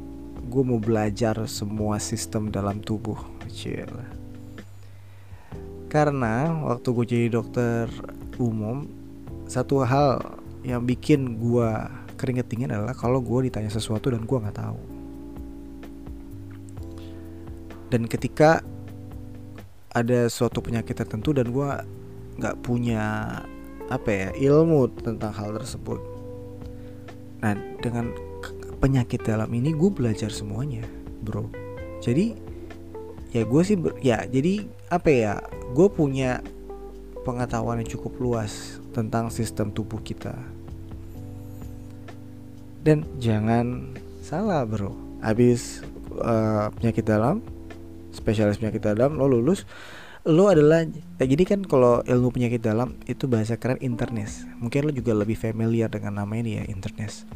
gue 0.49 0.62
mau 0.64 0.81
belajar 0.81 1.37
semua 1.47 2.00
sistem 2.02 2.49
dalam 2.50 2.81
tubuh. 2.83 3.21
Cil. 3.52 4.17
Karena 5.88 6.52
waktu 6.68 6.88
gue 6.92 7.04
jadi 7.09 7.26
dokter 7.33 7.88
umum 8.37 8.87
satu 9.49 9.80
hal 9.80 10.21
yang 10.61 10.85
bikin 10.85 11.40
gue 11.40 11.71
keringet 12.21 12.52
dingin 12.52 12.68
adalah 12.68 12.92
kalau 12.92 13.25
gue 13.25 13.49
ditanya 13.49 13.73
sesuatu 13.73 14.12
dan 14.12 14.28
gue 14.28 14.38
nggak 14.38 14.59
tahu. 14.59 14.80
Dan 17.88 18.04
ketika 18.04 18.61
ada 19.97 20.28
suatu 20.28 20.61
penyakit 20.61 20.92
tertentu 20.92 21.33
dan 21.33 21.49
gue 21.49 21.71
nggak 22.37 22.57
punya 22.61 23.02
apa 23.88 24.11
ya 24.12 24.28
ilmu 24.37 24.92
tentang 25.00 25.33
hal 25.33 25.57
tersebut. 25.57 25.97
Nah 27.40 27.57
dengan 27.80 28.12
penyakit 28.85 29.25
dalam 29.25 29.49
ini 29.57 29.73
gue 29.73 29.88
belajar 29.88 30.28
semuanya 30.28 30.85
bro. 31.25 31.49
Jadi 32.04 32.48
ya 33.32 33.42
gue 33.44 33.62
sih 33.64 33.76
ber, 33.76 33.97
ya 34.00 34.25
jadi 34.25 34.64
apa 34.88 35.08
ya 35.08 35.35
gue 35.76 35.88
punya 35.92 36.40
pengetahuan 37.28 37.85
yang 37.85 37.90
cukup 37.92 38.16
luas 38.16 38.80
tentang 38.97 39.28
sistem 39.28 39.68
tubuh 39.68 40.00
kita. 40.00 40.32
Dan 42.80 43.04
jangan 43.20 43.92
salah 44.25 44.64
bro, 44.64 44.97
habis 45.20 45.85
uh, 46.25 46.73
penyakit 46.73 47.04
dalam, 47.04 47.44
spesialis 48.16 48.56
penyakit 48.56 48.80
dalam, 48.80 49.20
lo 49.20 49.28
lulus, 49.28 49.68
lo 50.25 50.49
adalah 50.49 50.88
ya 51.20 51.25
jadi 51.28 51.44
kan 51.44 51.61
kalau 51.68 52.00
ilmu 52.00 52.32
penyakit 52.32 52.64
dalam 52.64 52.97
itu 53.04 53.28
bahasa 53.28 53.61
keren 53.61 53.76
internis. 53.85 54.49
Mungkin 54.56 54.88
lo 54.88 54.92
juga 54.94 55.12
lebih 55.12 55.37
familiar 55.37 55.92
dengan 55.92 56.25
nama 56.25 56.32
ini 56.32 56.61
ya 56.61 56.64
internis. 56.64 57.28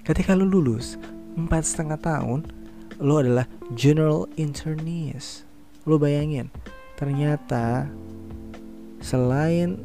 Ketika 0.00 0.32
lo 0.32 0.48
lulus 0.48 0.96
empat 1.36 1.68
setengah 1.68 2.00
tahun, 2.00 2.48
lo 3.00 3.20
adalah 3.20 3.44
general 3.76 4.28
internist. 4.40 5.44
Lo 5.84 6.00
bayangin, 6.00 6.50
ternyata 6.98 7.86
selain 8.98 9.78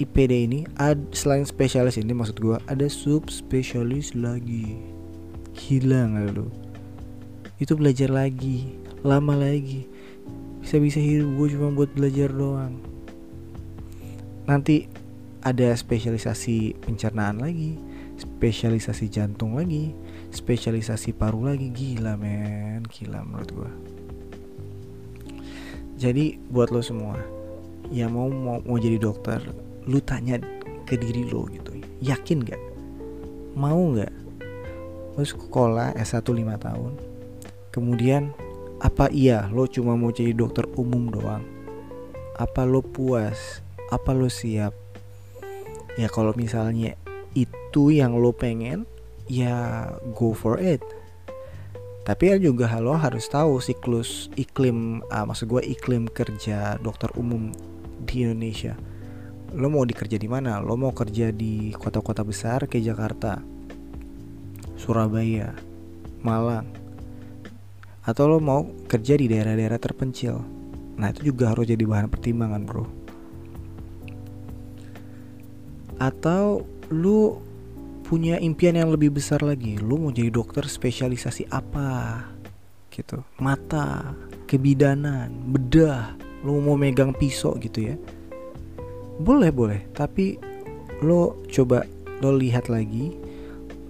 IPD 0.00 0.32
ini 0.48 0.60
ad, 0.80 1.12
selain 1.12 1.44
spesialis 1.44 2.00
ini 2.00 2.12
maksud 2.16 2.40
gue 2.40 2.56
ada 2.68 2.86
subspesialis 2.88 4.16
lagi. 4.16 4.80
Gila 5.56 6.16
nggak 6.16 6.28
lu? 6.36 6.48
Itu 7.60 7.76
belajar 7.76 8.08
lagi 8.08 8.80
lama 9.04 9.36
lagi. 9.36 9.88
Bisa-bisa 10.60 11.00
hidup 11.00 11.40
gue 11.40 11.46
cuma 11.56 11.72
buat 11.72 11.92
belajar 11.92 12.32
doang. 12.32 12.76
Nanti 14.44 14.88
ada 15.40 15.72
spesialisasi 15.72 16.76
pencernaan 16.84 17.40
lagi 17.40 17.89
spesialisasi 18.20 19.08
jantung 19.08 19.56
lagi. 19.56 19.96
Spesialisasi 20.28 21.16
paru 21.16 21.48
lagi. 21.48 21.72
Gila 21.72 22.20
men. 22.20 22.84
Gila 22.84 23.24
menurut 23.24 23.50
gue 23.56 23.70
jadi 26.00 26.40
buat 26.48 26.72
lo 26.72 26.80
semua 26.80 27.20
yang 27.92 28.16
mau 28.16 28.32
mau, 28.32 28.56
mau 28.64 28.80
jadi 28.80 28.96
dokter 28.96 29.36
lu 29.84 30.00
tanya 30.00 30.40
ke 30.88 30.96
diri 30.96 31.28
lo 31.28 31.44
gitu. 31.52 31.76
Yakin 32.00 32.40
gak 32.40 32.62
mau 33.52 33.76
nggak? 33.92 34.12
Lu 35.20 35.24
sekolah 35.28 35.92
S1 36.00 36.24
5 36.24 36.40
tahun 36.56 36.92
kemudian 37.68 38.32
apa 38.80 39.12
iya 39.12 39.44
lo 39.52 39.68
cuma 39.68 39.92
mau 39.92 40.08
jadi 40.08 40.32
dokter 40.32 40.64
umum 40.80 41.12
doang? 41.12 41.44
Apa 42.40 42.64
lo 42.64 42.80
puas? 42.80 43.60
Apa 43.92 44.16
lo 44.16 44.32
siap? 44.32 44.72
Ya 46.00 46.08
kalau 46.08 46.32
misalnya 46.32 46.96
itu 47.34 47.94
yang 47.94 48.18
lo 48.18 48.34
pengen 48.34 48.86
ya 49.30 49.86
go 50.18 50.34
for 50.34 50.58
it. 50.58 50.82
Tapi 52.02 52.34
ya 52.34 52.36
juga 52.40 52.66
lo 52.82 52.96
harus 52.98 53.30
tahu 53.30 53.62
siklus 53.62 54.32
iklim 54.34 55.04
uh, 55.12 55.22
maksud 55.22 55.46
gue 55.46 55.62
iklim 55.62 56.10
kerja 56.10 56.80
dokter 56.82 57.12
umum 57.14 57.54
di 58.02 58.26
Indonesia. 58.26 58.74
Lo 59.54 59.70
mau 59.70 59.86
dikerja 59.86 60.18
di 60.18 60.26
mana? 60.26 60.58
Lo 60.58 60.74
mau 60.74 60.90
kerja 60.90 61.30
di 61.30 61.70
kota-kota 61.76 62.26
besar 62.26 62.66
kayak 62.66 62.94
Jakarta 62.94 63.38
Surabaya 64.74 65.54
Malang. 66.24 66.66
Atau 68.02 68.26
lo 68.26 68.42
mau 68.42 68.66
kerja 68.88 69.14
di 69.14 69.30
daerah-daerah 69.30 69.78
terpencil. 69.78 70.40
Nah 70.98 71.14
itu 71.14 71.30
juga 71.30 71.52
harus 71.54 71.68
jadi 71.68 71.84
bahan 71.84 72.08
pertimbangan 72.10 72.62
bro. 72.64 72.86
Atau 76.00 76.64
lu 76.90 77.38
punya 78.04 78.42
impian 78.42 78.74
yang 78.74 78.90
lebih 78.90 79.14
besar 79.14 79.40
lagi. 79.46 79.78
Lu 79.78 79.96
mau 80.02 80.10
jadi 80.10 80.34
dokter 80.34 80.66
spesialisasi 80.66 81.46
apa? 81.54 82.26
Gitu. 82.90 83.22
Mata 83.38 84.18
kebidanan 84.50 85.30
bedah. 85.54 86.18
Lu 86.42 86.58
mau 86.58 86.74
megang 86.74 87.14
pisau 87.14 87.54
gitu 87.62 87.94
ya? 87.94 87.96
Boleh 89.22 89.54
boleh. 89.54 89.86
Tapi 89.94 90.36
lo 91.06 91.38
coba 91.46 91.86
lo 92.18 92.34
lihat 92.34 92.66
lagi. 92.66 93.14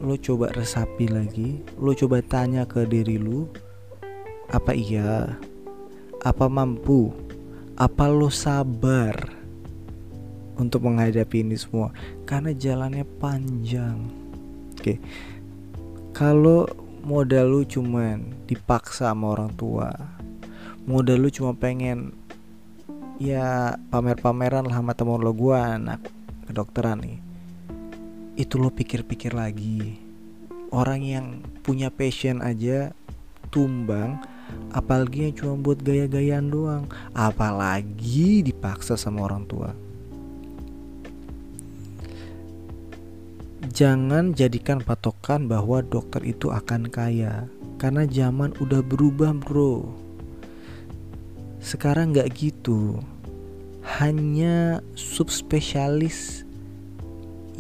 Lo 0.05 0.21
coba 0.21 0.53
resapi 0.53 1.09
lagi. 1.09 1.65
Lo 1.81 1.97
coba 1.97 2.21
tanya 2.21 2.69
ke 2.69 2.85
diri 2.85 3.17
lo 3.17 3.49
apa 4.51 4.75
iya? 4.77 5.39
Apa 6.21 6.51
mampu? 6.51 7.15
Apa 7.81 8.13
lo 8.13 8.29
sabar 8.29 9.40
untuk 10.61 10.85
menghadapi 10.85 11.41
ini 11.41 11.57
semua. 11.57 11.91
Karena 12.29 12.53
jalannya 12.53 13.09
panjang. 13.19 13.97
Oke. 14.77 15.01
Kalau 16.13 16.69
modal 17.01 17.49
lu 17.49 17.63
cuman 17.65 18.45
dipaksa 18.45 19.09
sama 19.09 19.33
orang 19.33 19.57
tua 19.57 19.89
modal 20.85 21.23
lu 21.23 21.31
cuma 21.33 21.57
pengen 21.57 22.13
ya 23.21 23.77
pamer-pameran 23.93 24.69
lah 24.69 24.81
sama 24.81 24.93
temen 24.97 25.21
lo 25.21 25.33
gue 25.33 25.57
anak 25.57 26.01
kedokteran 26.49 27.01
nih 27.05 27.19
itu 28.41 28.57
lo 28.57 28.73
pikir-pikir 28.73 29.37
lagi. 29.37 30.01
Orang 30.73 31.05
yang 31.05 31.45
punya 31.61 31.93
passion 31.93 32.41
aja 32.41 32.95
tumbang 33.53 34.17
apalagi 34.73 35.29
yang 35.29 35.35
cuma 35.37 35.55
buat 35.61 35.83
gaya-gayaan 35.83 36.49
doang. 36.49 36.85
Apalagi 37.13 38.41
dipaksa 38.41 38.97
sama 38.97 39.29
orang 39.29 39.45
tua 39.45 39.77
jangan 43.71 44.35
jadikan 44.35 44.83
patokan 44.83 45.47
bahwa 45.47 45.81
dokter 45.81 46.27
itu 46.27 46.51
akan 46.51 46.91
kaya 46.91 47.47
karena 47.79 48.05
zaman 48.05 48.51
udah 48.59 48.83
berubah 48.83 49.31
bro 49.33 49.87
sekarang 51.63 52.11
nggak 52.11 52.35
gitu 52.35 52.99
hanya 53.99 54.83
subspesialis 54.99 56.43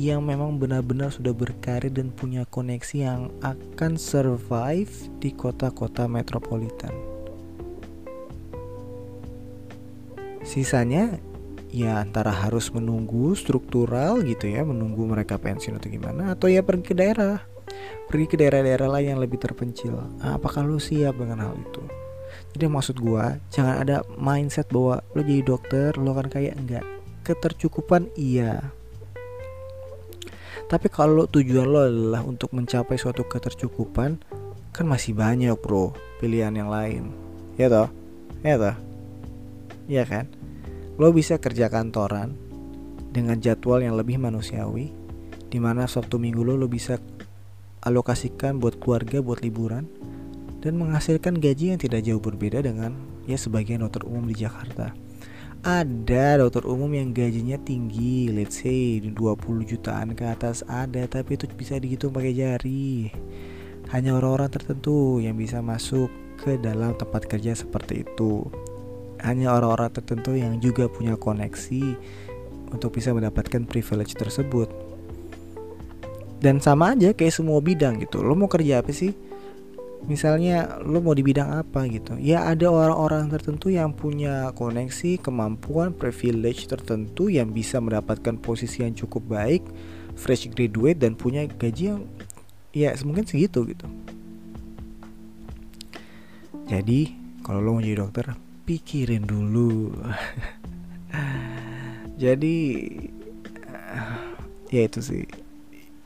yang 0.01 0.25
memang 0.25 0.57
benar-benar 0.57 1.13
sudah 1.13 1.37
berkarir 1.37 1.93
dan 1.93 2.09
punya 2.09 2.49
koneksi 2.49 2.97
yang 2.97 3.23
akan 3.45 4.01
survive 4.01 4.89
di 5.21 5.29
kota-kota 5.29 6.09
metropolitan. 6.09 6.93
Sisanya 10.41 11.21
ya 11.71 12.03
antara 12.03 12.35
harus 12.35 12.71
menunggu 12.75 13.35
struktural 13.39 14.23
gitu 14.27 14.51
ya, 14.51 14.67
menunggu 14.67 15.07
mereka 15.07 15.39
pensiun 15.39 15.79
atau 15.79 15.89
gimana 15.91 16.35
atau 16.35 16.51
ya 16.51 16.63
pergi 16.67 16.85
ke 16.91 16.95
daerah. 16.95 17.43
Pergi 18.11 18.27
ke 18.27 18.37
daerah-daerah 18.39 18.91
lain 18.91 19.15
yang 19.15 19.21
lebih 19.23 19.39
terpencil. 19.39 20.03
Apakah 20.21 20.67
lu 20.67 20.83
siap 20.83 21.15
dengan 21.15 21.47
hal 21.47 21.55
itu? 21.55 21.83
jadi 22.51 22.67
maksud 22.67 22.99
gue 22.99 23.25
jangan 23.55 23.75
ada 23.79 23.97
mindset 24.19 24.67
bahwa 24.75 24.99
lo 25.15 25.21
jadi 25.23 25.43
dokter 25.47 25.95
lo 25.99 26.15
kan 26.19 26.27
kayak 26.27 26.59
enggak. 26.59 26.85
Ketercukupan 27.23 28.11
iya. 28.19 28.75
Tapi 30.67 30.87
kalau 30.91 31.27
tujuan 31.31 31.67
lo 31.67 31.81
adalah 31.87 32.23
untuk 32.27 32.51
mencapai 32.55 32.99
suatu 32.99 33.27
ketercukupan 33.27 34.19
kan 34.71 34.87
masih 34.87 35.15
banyak 35.15 35.55
bro 35.59 35.95
pilihan 36.19 36.55
yang 36.55 36.71
lain. 36.71 37.15
Ya 37.55 37.71
toh? 37.71 37.91
Ya 38.43 38.59
toh? 38.59 38.77
Ya 39.91 40.03
kan 40.07 40.27
lo 41.01 41.17
bisa 41.17 41.41
kerja 41.41 41.73
kantoran 41.73 42.37
dengan 43.09 43.41
jadwal 43.41 43.81
yang 43.81 43.97
lebih 43.97 44.21
manusiawi 44.21 44.93
di 45.49 45.57
mana 45.57 45.89
Sabtu 45.89 46.21
Minggu 46.21 46.45
lo 46.45 46.61
lo 46.61 46.69
bisa 46.69 47.01
alokasikan 47.81 48.61
buat 48.61 48.77
keluarga 48.77 49.25
buat 49.25 49.41
liburan 49.41 49.89
dan 50.61 50.77
menghasilkan 50.77 51.41
gaji 51.41 51.73
yang 51.73 51.81
tidak 51.81 52.05
jauh 52.05 52.21
berbeda 52.21 52.61
dengan 52.61 52.93
ya 53.25 53.41
sebagian 53.41 53.81
dokter 53.81 54.05
umum 54.05 54.29
di 54.29 54.45
Jakarta. 54.45 54.93
Ada 55.65 56.41
dokter 56.41 56.69
umum 56.69 56.93
yang 56.93 57.17
gajinya 57.17 57.57
tinggi, 57.61 58.29
let's 58.29 58.61
say 58.61 59.01
20 59.01 59.17
jutaan 59.65 60.13
ke 60.13 60.29
atas 60.29 60.61
ada, 60.69 61.05
tapi 61.09 61.37
itu 61.37 61.49
bisa 61.53 61.81
dihitung 61.81 62.13
pakai 62.13 62.33
jari. 62.37 63.09
Hanya 63.89 64.21
orang-orang 64.21 64.53
tertentu 64.53 65.21
yang 65.21 65.37
bisa 65.37 65.65
masuk 65.65 66.13
ke 66.41 66.61
dalam 66.61 66.93
tempat 66.97 67.25
kerja 67.25 67.57
seperti 67.57 68.05
itu. 68.05 68.49
Hanya 69.23 69.53
orang-orang 69.55 69.93
tertentu 69.93 70.35
yang 70.37 70.59
juga 70.59 70.89
punya 70.89 71.15
koneksi 71.17 71.97
untuk 72.71 72.97
bisa 72.97 73.13
mendapatkan 73.13 73.67
privilege 73.69 74.17
tersebut. 74.17 74.71
Dan 76.41 76.59
sama 76.59 76.97
aja 76.97 77.13
kayak 77.13 77.37
semua 77.37 77.61
bidang 77.61 78.01
gitu. 78.01 78.25
Lo 78.25 78.33
mau 78.33 78.49
kerja 78.49 78.81
apa 78.81 78.93
sih? 78.97 79.13
misalnya 80.09 80.81
lo 80.81 81.05
mau 81.05 81.13
di 81.13 81.21
bidang 81.21 81.61
apa 81.61 81.85
gitu 81.91 82.17
ya 82.17 82.49
ada 82.49 82.73
orang-orang 82.73 83.29
tertentu 83.29 83.69
yang 83.69 83.93
punya 83.93 84.49
koneksi 84.57 85.21
kemampuan 85.21 85.93
privilege 85.93 86.65
tertentu 86.71 87.29
yang 87.29 87.53
bisa 87.53 87.83
mendapatkan 87.83 88.41
posisi 88.41 88.81
yang 88.81 88.97
cukup 88.97 89.29
baik 89.29 89.63
fresh 90.17 90.49
graduate 90.49 90.97
dan 90.97 91.13
punya 91.13 91.45
gaji 91.45 91.93
yang 91.93 92.01
ya 92.73 92.97
mungkin 93.05 93.29
segitu 93.29 93.67
gitu 93.69 93.87
jadi 96.71 97.13
kalau 97.45 97.61
lo 97.61 97.71
mau 97.77 97.85
jadi 97.85 98.01
dokter 98.01 98.33
pikirin 98.71 99.27
dulu. 99.27 99.91
Jadi 102.23 102.87
ya 104.71 104.87
itu 104.87 105.03
sih. 105.03 105.27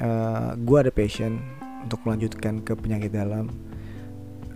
Uh, 0.01 0.09
eh, 0.09 0.51
gue 0.65 0.77
ada 0.81 0.89
passion 0.89 1.45
untuk 1.85 2.01
melanjutkan 2.09 2.65
ke 2.65 2.73
penyakit 2.73 3.13
dalam. 3.13 3.53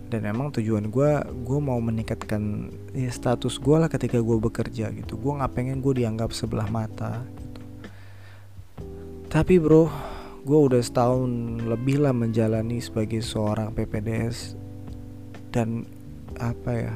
Dan 0.09 0.25
emang 0.25 0.49
tujuan 0.49 0.89
gue 0.89 1.21
gue 1.21 1.59
mau 1.61 1.77
meningkatkan 1.77 2.73
ya, 2.97 3.13
status 3.13 3.61
gue 3.61 3.77
lah 3.77 3.85
ketika 3.85 4.17
gue 4.17 4.37
bekerja 4.41 4.89
gitu. 4.89 5.13
Gue 5.13 5.37
nggak 5.37 5.53
pengen 5.53 5.77
gue 5.85 6.01
dianggap 6.01 6.33
sebelah 6.33 6.65
mata 6.65 7.21
gitu. 7.45 7.61
tapi 9.29 9.61
bro 9.61 9.85
gue 10.41 10.57
udah 10.57 10.81
setahun 10.81 11.29
lebih 11.61 12.01
lah 12.01 12.09
menjalani 12.09 12.81
sebagai 12.81 13.21
seorang 13.21 13.69
PPDS 13.77 14.57
dan 15.53 15.85
apa 16.41 16.71
ya 16.73 16.93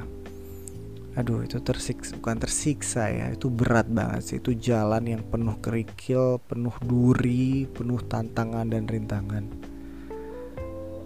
aduh 1.13 1.45
itu 1.45 1.61
tersiksa 1.61 2.17
bukan 2.17 2.41
tersiksa 2.41 3.05
ya 3.09 3.29
itu 3.29 3.47
berat 3.53 3.85
banget 3.89 4.21
sih. 4.25 4.37
Itu 4.41 4.57
jalan 4.57 5.05
yang 5.05 5.21
penuh 5.27 5.57
kerikil 5.61 6.41
penuh 6.41 6.73
duri 6.81 7.69
penuh 7.69 8.01
tantangan 8.05 8.65
dan 8.69 8.89
rintangan. 8.89 9.45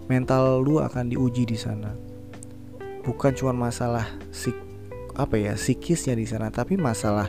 Mental 0.08 0.64
lu 0.64 0.80
akan 0.80 1.12
diuji 1.12 1.44
di 1.44 1.58
sana. 1.60 1.92
Bukan 3.04 3.32
cuma 3.36 3.52
masalah 3.52 4.08
sik 4.32 4.56
apa 5.18 5.34
ya 5.34 5.58
psikisnya 5.58 6.14
di 6.14 6.24
sana 6.24 6.48
tapi 6.48 6.78
masalah 6.78 7.26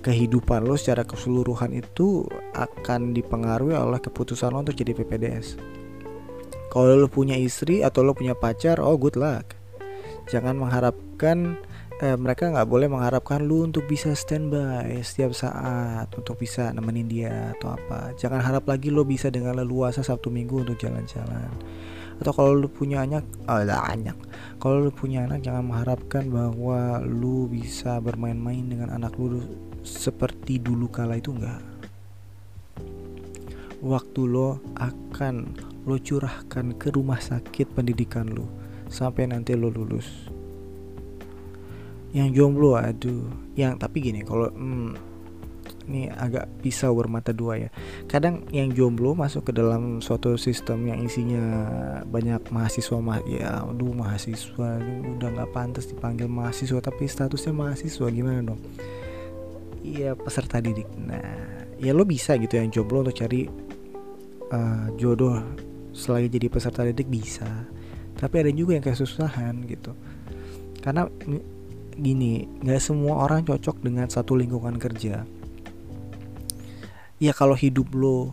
kehidupan 0.00 0.62
lo 0.62 0.78
secara 0.78 1.02
keseluruhan 1.02 1.74
itu 1.74 2.22
akan 2.54 3.10
dipengaruhi 3.10 3.74
oleh 3.74 3.98
keputusan 3.98 4.54
lo 4.54 4.62
untuk 4.62 4.78
jadi 4.78 4.94
PPDS 4.94 5.78
kalau 6.68 6.94
lo 6.94 7.08
punya 7.08 7.34
istri 7.34 7.80
atau 7.80 8.04
lo 8.04 8.12
punya 8.12 8.36
pacar 8.36 8.76
oh 8.78 8.94
good 9.00 9.16
luck. 9.16 9.56
Jangan 10.28 10.60
mengharapkan 10.60 11.56
eh, 12.02 12.16
mereka 12.18 12.50
nggak 12.50 12.68
boleh 12.68 12.88
mengharapkan 12.90 13.42
lu 13.42 13.66
untuk 13.66 13.86
bisa 13.86 14.14
standby 14.14 15.02
setiap 15.02 15.34
saat 15.34 16.08
untuk 16.14 16.38
bisa 16.38 16.70
nemenin 16.74 17.08
dia 17.10 17.54
atau 17.58 17.74
apa. 17.74 18.14
Jangan 18.18 18.42
harap 18.42 18.64
lagi 18.66 18.90
lo 18.90 19.02
bisa 19.02 19.28
dengan 19.28 19.58
leluasa 19.58 20.02
sabtu 20.02 20.30
minggu 20.30 20.66
untuk 20.66 20.78
jalan-jalan. 20.78 21.50
Atau 22.18 22.34
kalau 22.34 22.54
lu 22.54 22.66
punya 22.66 23.06
anak 23.06 23.22
oh, 23.46 23.62
anak. 23.62 24.18
Kalau 24.58 24.82
lu 24.82 24.90
punya 24.90 25.26
anak 25.26 25.42
jangan 25.42 25.66
mengharapkan 25.66 26.26
bahwa 26.30 26.98
lu 27.06 27.46
bisa 27.46 28.02
bermain-main 28.02 28.66
dengan 28.66 28.90
anak 28.90 29.14
lu 29.18 29.38
seperti 29.86 30.58
dulu 30.58 30.90
kala 30.90 31.16
itu 31.16 31.32
enggak 31.32 31.62
waktu 33.78 34.26
lo 34.26 34.58
akan 34.74 35.54
lo 35.86 35.96
curahkan 36.02 36.74
ke 36.74 36.90
rumah 36.90 37.22
sakit 37.22 37.78
pendidikan 37.78 38.26
lo 38.26 38.50
sampai 38.90 39.30
nanti 39.30 39.54
lo 39.54 39.70
lulus 39.70 40.37
yang 42.12 42.32
jomblo 42.32 42.78
aduh. 42.78 43.28
Yang 43.58 43.72
tapi 43.84 43.98
gini 44.00 44.20
kalau 44.24 44.48
hmm, 44.52 44.96
ini 45.88 46.12
agak 46.12 46.48
pisau 46.60 46.92
bermata 46.92 47.32
dua 47.32 47.68
ya. 47.68 47.70
Kadang 48.06 48.44
yang 48.52 48.72
jomblo 48.76 49.16
masuk 49.16 49.48
ke 49.48 49.52
dalam 49.56 50.04
suatu 50.04 50.36
sistem 50.36 50.84
yang 50.84 51.00
isinya 51.00 51.42
banyak 52.04 52.44
mahasiswa 52.52 53.00
mah 53.00 53.24
ya 53.24 53.64
aduh 53.64 53.92
mahasiswa 53.96 54.80
udah 55.16 55.28
nggak 55.32 55.50
pantas 55.56 55.88
dipanggil 55.88 56.28
mahasiswa 56.28 56.78
tapi 56.78 57.08
statusnya 57.08 57.52
mahasiswa 57.56 58.06
gimana 58.12 58.44
dong? 58.44 58.60
Iya 59.80 60.12
peserta 60.14 60.60
didik. 60.60 60.88
Nah 61.00 61.64
ya 61.80 61.96
lo 61.96 62.04
bisa 62.04 62.36
gitu 62.36 62.60
yang 62.60 62.68
jomblo 62.68 63.00
untuk 63.06 63.16
cari 63.16 63.48
uh, 64.52 64.86
jodoh 65.00 65.40
selagi 65.96 66.28
jadi 66.28 66.46
peserta 66.52 66.84
didik 66.84 67.08
bisa. 67.08 67.48
Tapi 68.18 68.34
ada 68.44 68.50
juga 68.50 68.76
yang 68.76 68.84
kesusahan 68.84 69.62
gitu. 69.64 69.94
Karena 70.82 71.06
gini 71.98 72.46
nggak 72.62 72.80
semua 72.80 73.26
orang 73.26 73.42
cocok 73.44 73.82
dengan 73.82 74.06
satu 74.06 74.38
lingkungan 74.38 74.78
kerja. 74.78 75.26
Ya 77.18 77.32
kalau 77.34 77.58
hidup 77.58 77.90
lo 77.92 78.32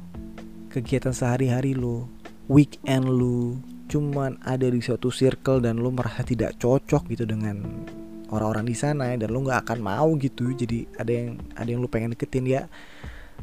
kegiatan 0.70 1.16
sehari-hari 1.16 1.74
lo 1.74 2.06
weekend 2.46 3.10
lo 3.10 3.58
cuman 3.90 4.38
ada 4.42 4.70
di 4.70 4.82
suatu 4.82 5.10
circle 5.10 5.62
dan 5.62 5.82
lo 5.82 5.90
merasa 5.90 6.22
tidak 6.26 6.58
cocok 6.62 7.10
gitu 7.10 7.26
dengan 7.26 7.86
orang-orang 8.30 8.66
di 8.66 8.76
sana 8.78 9.14
dan 9.18 9.30
lo 9.30 9.46
nggak 9.46 9.66
akan 9.66 9.80
mau 9.82 10.10
gitu 10.18 10.54
jadi 10.54 10.86
ada 10.98 11.12
yang 11.14 11.30
ada 11.54 11.70
yang 11.70 11.82
lo 11.82 11.90
pengen 11.90 12.14
deketin 12.14 12.46
ya 12.46 12.70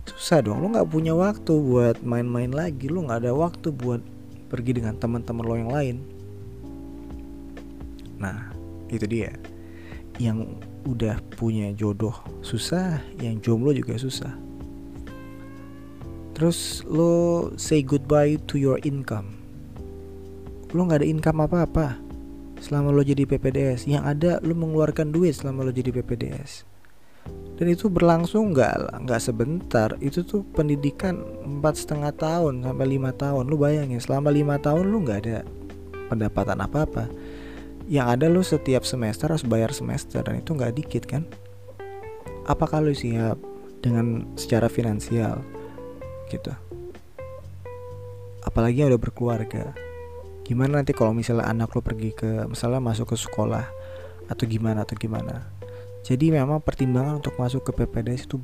susah 0.06 0.42
dong. 0.42 0.58
Lo 0.62 0.70
nggak 0.70 0.90
punya 0.90 1.14
waktu 1.14 1.52
buat 1.54 2.02
main-main 2.02 2.50
lagi 2.50 2.90
lo 2.90 3.06
nggak 3.06 3.22
ada 3.22 3.32
waktu 3.34 3.70
buat 3.70 4.02
pergi 4.50 4.82
dengan 4.82 4.98
teman-teman 4.98 5.44
lo 5.46 5.54
yang 5.56 5.72
lain. 5.72 5.96
Nah 8.18 8.50
itu 8.92 9.06
dia 9.08 9.32
yang 10.20 10.58
udah 10.84 11.22
punya 11.38 11.70
jodoh 11.72 12.14
susah, 12.42 12.98
yang 13.22 13.38
jomblo 13.38 13.70
juga 13.72 13.96
susah. 13.96 14.34
Terus 16.32 16.82
lo 16.88 17.52
say 17.60 17.84
goodbye 17.84 18.40
to 18.50 18.58
your 18.58 18.80
income. 18.82 19.38
Lo 20.72 20.88
nggak 20.88 21.04
ada 21.04 21.08
income 21.08 21.44
apa-apa 21.44 22.00
selama 22.58 22.90
lo 22.90 23.04
jadi 23.04 23.28
PPDS. 23.28 23.86
Yang 23.86 24.04
ada 24.04 24.32
lo 24.40 24.56
mengeluarkan 24.56 25.12
duit 25.12 25.36
selama 25.36 25.68
lo 25.68 25.70
jadi 25.70 25.92
PPDS. 25.92 26.64
Dan 27.54 27.70
itu 27.70 27.86
berlangsung 27.86 28.56
nggak 28.56 29.06
nggak 29.06 29.20
sebentar. 29.22 29.94
Itu 30.02 30.26
tuh 30.26 30.42
pendidikan 30.56 31.20
empat 31.46 31.78
setengah 31.78 32.10
tahun 32.16 32.66
sampai 32.66 32.86
lima 32.90 33.14
tahun. 33.14 33.46
Lo 33.46 33.54
bayangin 33.60 34.02
selama 34.02 34.32
lima 34.34 34.58
tahun 34.58 34.88
lo 34.88 34.98
nggak 35.04 35.20
ada 35.28 35.38
pendapatan 36.10 36.58
apa-apa 36.60 37.08
yang 37.92 38.08
ada 38.08 38.24
lo 38.24 38.40
setiap 38.40 38.88
semester 38.88 39.28
harus 39.28 39.44
bayar 39.44 39.68
semester 39.76 40.24
dan 40.24 40.40
itu 40.40 40.56
nggak 40.56 40.72
dikit 40.80 41.04
kan? 41.04 41.28
Apakah 42.48 42.80
lo 42.80 42.96
siap 42.96 43.36
dengan 43.84 44.32
secara 44.32 44.72
finansial? 44.72 45.44
Gitu. 46.32 46.48
Apalagi 48.48 48.80
yang 48.80 48.96
udah 48.96 49.02
berkeluarga. 49.02 49.76
Gimana 50.40 50.80
nanti 50.80 50.96
kalau 50.96 51.12
misalnya 51.12 51.44
anak 51.44 51.76
lo 51.76 51.84
pergi 51.84 52.16
ke 52.16 52.48
misalnya 52.48 52.80
masuk 52.80 53.12
ke 53.12 53.16
sekolah 53.20 53.68
atau 54.24 54.44
gimana 54.48 54.88
atau 54.88 54.96
gimana? 54.96 55.52
Jadi 56.00 56.32
memang 56.32 56.64
pertimbangan 56.64 57.20
untuk 57.20 57.36
masuk 57.36 57.60
ke 57.68 57.76
PPDS 57.76 58.24
itu 58.24 58.40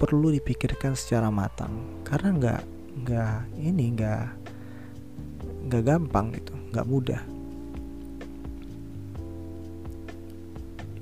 perlu 0.00 0.32
dipikirkan 0.32 0.96
secara 0.96 1.28
matang. 1.28 2.00
Karena 2.08 2.32
nggak 2.32 2.62
nggak 3.04 3.36
ini 3.60 3.84
nggak 3.92 4.24
nggak 5.68 5.82
gampang 5.84 6.32
gitu 6.32 6.56
nggak 6.72 6.88
mudah 6.88 7.35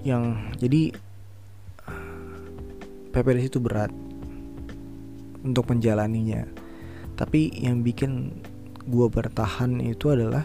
yang 0.05 0.53
jadi 0.61 0.93
PPDS 3.11 3.49
itu 3.49 3.59
berat 3.59 3.89
untuk 5.41 5.65
menjalaninya. 5.73 6.45
Tapi 7.17 7.49
yang 7.57 7.81
bikin 7.81 8.37
gue 8.85 9.07
bertahan 9.09 9.81
itu 9.81 10.13
adalah 10.13 10.45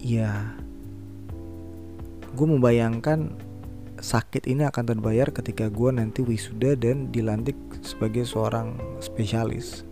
ya 0.00 0.52
gue 2.36 2.46
membayangkan 2.46 3.32
sakit 4.00 4.48
ini 4.48 4.64
akan 4.64 4.84
terbayar 4.96 5.28
ketika 5.28 5.68
gue 5.68 5.92
nanti 5.92 6.24
wisuda 6.24 6.76
dan 6.76 7.08
dilantik 7.08 7.56
sebagai 7.80 8.28
seorang 8.28 8.76
spesialis. 9.00 9.84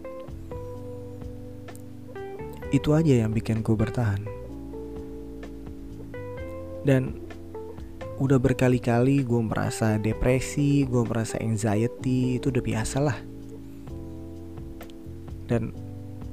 Itu 2.68 2.92
aja 2.92 3.24
yang 3.24 3.32
bikin 3.32 3.64
gue 3.64 3.72
bertahan. 3.72 4.20
Dan 6.84 7.27
udah 8.18 8.38
berkali-kali 8.42 9.22
gue 9.22 9.42
merasa 9.42 9.94
depresi, 9.94 10.82
gue 10.82 11.02
merasa 11.06 11.38
anxiety, 11.38 12.42
itu 12.42 12.50
udah 12.50 12.62
biasa 12.62 12.96
lah. 12.98 13.18
Dan 15.46 15.70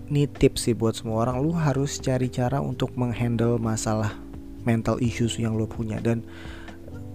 ini 0.09 0.25
tips 0.25 0.69
sih 0.69 0.75
buat 0.75 0.97
semua 0.97 1.29
orang, 1.29 1.45
lu 1.45 1.53
harus 1.53 2.01
cari 2.01 2.29
cara 2.29 2.57
untuk 2.57 2.93
menghandle 2.97 3.61
masalah 3.61 4.17
mental 4.65 4.97
issues 4.97 5.37
yang 5.37 5.53
lu 5.53 5.69
punya 5.69 6.01
dan 6.01 6.25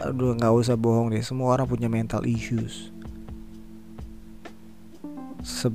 aduh 0.01 0.33
nggak 0.39 0.55
usah 0.55 0.79
bohong 0.79 1.13
deh, 1.13 1.21
semua 1.21 1.59
orang 1.59 1.67
punya 1.67 1.91
mental 1.91 2.25
issues. 2.25 2.95
Se 5.43 5.69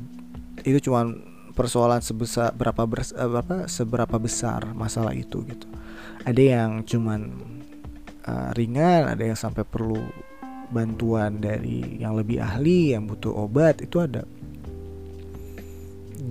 itu 0.66 0.90
cuma 0.90 1.14
persoalan 1.54 2.02
sebesar 2.02 2.50
berapa 2.56 2.88
berapa 2.90 3.70
seberapa 3.70 4.16
besar 4.18 4.72
masalah 4.74 5.14
itu 5.14 5.46
gitu. 5.46 5.68
Ada 6.26 6.42
yang 6.42 6.82
cuman 6.82 7.38
uh, 8.26 8.50
ringan, 8.58 9.10
ada 9.10 9.24
yang 9.24 9.38
sampai 9.38 9.64
perlu 9.64 9.98
bantuan 10.70 11.38
dari 11.38 12.02
yang 12.02 12.18
lebih 12.18 12.42
ahli, 12.42 12.98
yang 12.98 13.06
butuh 13.06 13.32
obat, 13.32 13.86
itu 13.86 14.02
ada. 14.02 14.26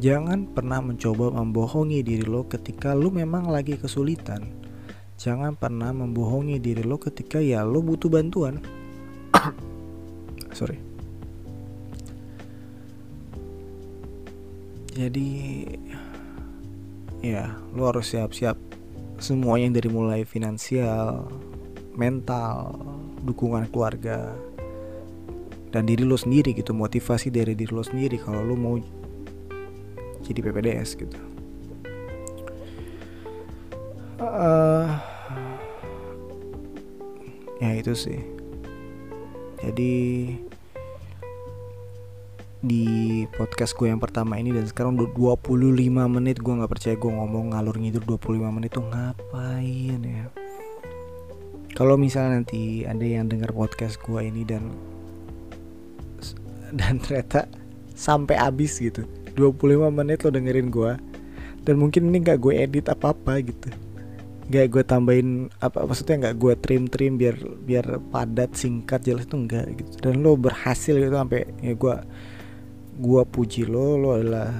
Jangan 0.03 0.51
pernah 0.51 0.83
mencoba 0.83 1.33
membohongi 1.33 2.03
diri 2.03 2.27
lo 2.27 2.45
ketika 2.45 2.93
lo 2.93 3.09
memang 3.15 3.49
lagi 3.49 3.79
kesulitan. 3.79 4.51
Jangan 5.15 5.55
pernah 5.55 5.95
membohongi 5.95 6.59
diri 6.59 6.83
lo 6.83 6.99
ketika 6.99 7.39
ya 7.39 7.63
lo 7.63 7.81
butuh 7.81 8.11
bantuan. 8.11 8.59
Sorry. 10.59 10.77
Jadi 14.95 15.31
ya 17.23 17.55
lo 17.73 17.89
harus 17.89 18.11
siap-siap 18.13 18.59
semuanya 19.23 19.79
dari 19.79 19.89
mulai 19.89 20.23
finansial, 20.27 21.27
mental, 21.95 22.75
dukungan 23.23 23.71
keluarga, 23.71 24.35
dan 25.71 25.87
diri 25.87 26.07
lo 26.07 26.19
sendiri 26.19 26.55
gitu, 26.55 26.75
motivasi 26.75 27.31
dari 27.31 27.55
diri 27.55 27.73
lo 27.75 27.83
sendiri 27.83 28.19
kalau 28.19 28.43
lo 28.43 28.55
mau 28.55 28.77
jadi 30.25 30.41
PPDS 30.41 30.99
gitu. 30.99 31.35
uh, 34.21 34.89
ya 37.61 37.71
itu 37.77 37.93
sih 37.95 38.21
jadi 39.63 39.95
di 42.65 42.85
podcast 43.37 43.77
gue 43.77 43.93
yang 43.93 44.01
pertama 44.01 44.41
ini 44.41 44.49
dan 44.57 44.65
sekarang 44.65 44.97
udah 44.97 45.13
25 45.13 45.53
menit 46.09 46.41
gue 46.41 46.55
nggak 46.57 46.73
percaya 46.73 46.97
gue 46.97 47.13
ngomong 47.13 47.53
ngalur 47.53 47.77
ngidur 47.77 48.03
25 48.17 48.57
menit 48.57 48.73
tuh 48.73 48.85
ngapain 48.89 50.01
ya 50.01 50.27
kalau 51.75 51.99
misalnya 51.99 52.41
nanti 52.41 52.87
ada 52.87 53.03
yang 53.03 53.27
dengar 53.27 53.51
podcast 53.51 53.99
gue 54.01 54.21
ini 54.23 54.47
dan 54.47 54.71
dan 56.79 56.99
ternyata 57.03 57.51
sampai 57.95 58.39
habis 58.39 58.79
gitu 58.79 59.07
25 59.35 59.91
menit 59.91 60.23
lo 60.23 60.31
dengerin 60.31 60.71
gue 60.71 60.93
dan 61.65 61.75
mungkin 61.81 62.13
ini 62.13 62.21
nggak 62.21 62.39
gue 62.39 62.55
edit 62.61 62.87
apa 62.93 63.17
apa 63.17 63.41
gitu. 63.41 63.73
Nggak 64.53 64.67
gue 64.69 64.83
tambahin 64.85 65.49
apa 65.65 65.89
maksudnya 65.89 66.29
nggak 66.29 66.37
gue 66.37 66.55
trim 66.61 66.85
trim 66.93 67.17
biar 67.17 67.37
biar 67.65 67.99
padat 68.13 68.53
singkat 68.53 69.01
jelas 69.01 69.25
itu 69.25 69.37
enggak 69.41 69.73
gitu. 69.81 69.91
Dan 70.05 70.21
lo 70.21 70.37
berhasil 70.37 70.93
gitu 70.93 71.17
sampai 71.17 71.49
ya 71.65 71.73
gue 71.73 71.97
gua 72.95 73.27
puji 73.27 73.67
lo 73.67 73.99
lo 73.99 74.15
adalah 74.15 74.53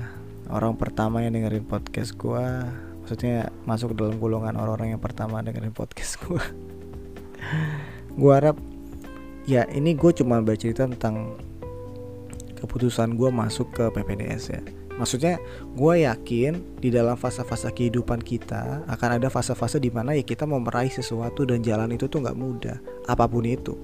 orang 0.51 0.75
pertama 0.75 1.23
yang 1.23 1.37
dengerin 1.37 1.69
podcast 1.69 2.17
gua. 2.17 2.67
Maksudnya 3.05 3.53
masuk 3.69 3.93
dalam 3.93 4.17
golongan 4.17 4.57
orang-orang 4.57 4.97
yang 4.97 5.03
pertama 5.05 5.45
dengerin 5.45 5.77
podcast 5.77 6.17
gua 6.25 6.41
gua 8.21 8.33
harap 8.39 8.57
ya 9.45 9.69
ini 9.69 9.93
gue 9.93 10.11
cuma 10.17 10.41
bercerita 10.41 10.89
tentang 10.89 11.37
keputusan 12.57 13.17
gue 13.21 13.29
masuk 13.29 13.69
ke 13.77 13.85
PPDS 13.93 14.45
ya. 14.49 14.63
Maksudnya 14.95 15.43
gue 15.75 16.07
yakin 16.07 16.79
di 16.79 16.89
dalam 16.89 17.19
fase-fase 17.19 17.67
kehidupan 17.75 18.23
kita 18.23 18.87
akan 18.87 19.21
ada 19.21 19.29
fase-fase 19.29 19.83
di 19.83 19.91
mana 19.91 20.15
ya 20.15 20.23
kita 20.23 20.47
mau 20.47 20.63
meraih 20.63 20.89
sesuatu 20.89 21.43
dan 21.43 21.61
jalan 21.61 21.93
itu 21.93 22.07
tuh 22.07 22.23
nggak 22.23 22.39
mudah. 22.39 22.79
Apa 23.11 23.27
pun 23.27 23.45
itu. 23.45 23.75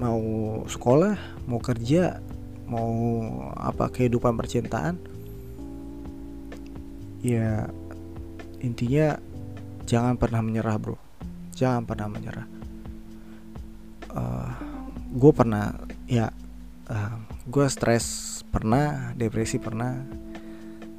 Mau 0.00 0.18
sekolah 0.64 1.14
mau 1.46 1.60
kerja 1.60 2.18
mau 2.66 2.88
apa 3.52 3.92
kehidupan 3.92 4.32
percintaan 4.32 4.96
ya 7.20 7.68
intinya 8.64 9.20
jangan 9.84 10.16
pernah 10.16 10.40
menyerah 10.40 10.80
bro 10.80 11.01
jangan 11.62 11.86
pernah 11.86 12.10
menyerah. 12.10 12.48
Uh, 14.10 14.18
eh, 14.18 14.50
gue 15.14 15.32
pernah 15.32 15.70
ya 16.10 16.26
uh, 16.90 16.94
eh, 16.98 17.14
gue 17.46 17.66
stres 17.70 18.06
pernah 18.50 19.14
depresi 19.14 19.62
pernah. 19.62 20.02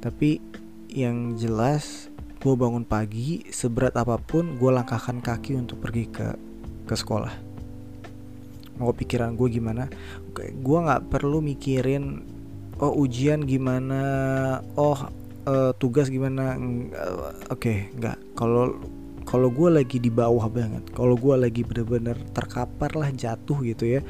Tapi 0.00 0.40
yang 0.88 1.36
jelas 1.36 2.08
gue 2.40 2.54
bangun 2.56 2.84
pagi 2.84 3.44
seberat 3.52 3.96
apa 3.96 4.16
pun 4.16 4.56
gue 4.56 4.70
langkahkan 4.72 5.20
kaki 5.20 5.60
untuk 5.60 5.84
pergi 5.84 6.08
ke 6.08 6.28
ke 6.88 6.94
sekolah. 6.96 7.32
Mau 8.80 8.92
pikiran 8.96 9.36
gue 9.36 9.48
gimana? 9.52 9.92
Gue 10.36 10.78
nggak 10.80 11.12
perlu 11.12 11.44
mikirin 11.44 12.24
oh 12.80 12.92
ujian 13.04 13.46
gimana 13.46 14.02
oh 14.74 14.98
uh, 15.46 15.72
tugas 15.78 16.08
gimana 16.08 16.56
oke 17.52 17.60
okay, 17.60 17.92
nggak. 17.96 18.18
Kalau 18.36 18.76
kalau 19.24 19.48
gue 19.48 19.68
lagi 19.72 19.98
di 20.00 20.08
bawah 20.12 20.46
banget 20.48 20.84
kalau 20.92 21.18
gue 21.18 21.34
lagi 21.36 21.64
bener-bener 21.64 22.16
terkapar 22.32 22.94
lah 22.96 23.10
jatuh 23.12 23.58
gitu 23.64 23.98
ya 23.98 24.00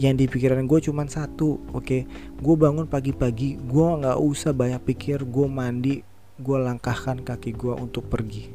yang 0.00 0.16
di 0.16 0.30
pikiran 0.30 0.64
gue 0.64 0.80
cuma 0.80 1.04
satu 1.08 1.60
oke 1.72 1.84
okay? 1.84 2.02
gue 2.40 2.54
bangun 2.56 2.88
pagi-pagi 2.88 3.60
gue 3.60 3.86
nggak 4.00 4.16
usah 4.20 4.56
banyak 4.56 4.80
pikir 4.84 5.26
gue 5.28 5.46
mandi 5.48 6.00
gue 6.40 6.58
langkahkan 6.60 7.20
kaki 7.20 7.52
gue 7.52 7.74
untuk 7.76 8.08
pergi 8.08 8.48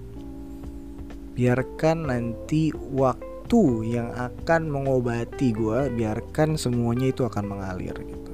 biarkan 1.35 2.09
nanti 2.09 2.71
waktu 2.73 3.35
waktu 3.45 3.93
yang 3.93 4.09
akan 4.17 4.73
mengobati 4.73 5.53
gue 5.53 5.93
biarkan 5.93 6.57
semuanya 6.57 7.13
itu 7.13 7.29
akan 7.29 7.45
mengalir 7.45 7.93
gitu 7.93 8.33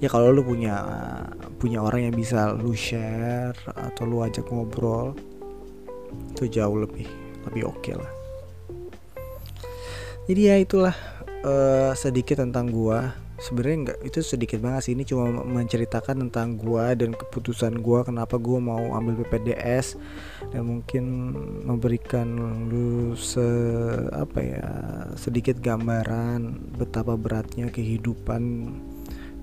ya 0.00 0.08
kalau 0.08 0.32
lu 0.32 0.40
punya 0.40 0.80
punya 1.60 1.84
orang 1.84 2.08
yang 2.08 2.16
bisa 2.16 2.48
lu 2.56 2.72
share 2.72 3.52
atau 3.68 4.08
lu 4.08 4.24
ajak 4.24 4.48
ngobrol 4.48 5.12
itu 6.36 6.60
jauh 6.60 6.76
lebih 6.76 7.06
lebih 7.48 7.68
oke 7.68 7.80
okay 7.80 7.94
lah. 7.96 8.12
Jadi 10.30 10.40
ya 10.46 10.56
itulah 10.62 10.94
uh, 11.42 11.92
sedikit 11.96 12.38
tentang 12.38 12.70
gua. 12.70 13.16
Sebenarnya 13.40 13.76
nggak 13.88 13.98
itu 14.04 14.20
sedikit 14.20 14.60
banget 14.60 14.86
sih. 14.86 14.92
Ini 14.92 15.08
cuma 15.08 15.32
menceritakan 15.32 16.28
tentang 16.28 16.60
gua 16.60 16.92
dan 16.92 17.16
keputusan 17.16 17.80
gua 17.80 18.04
kenapa 18.04 18.36
gua 18.36 18.60
mau 18.60 18.94
ambil 18.94 19.24
PPDS 19.24 19.96
dan 20.52 20.62
mungkin 20.68 21.04
memberikan 21.64 22.28
lu 22.68 23.16
se 23.16 23.42
apa 24.12 24.38
ya 24.38 24.68
sedikit 25.16 25.58
gambaran 25.58 26.76
betapa 26.76 27.16
beratnya 27.16 27.72
kehidupan 27.72 28.70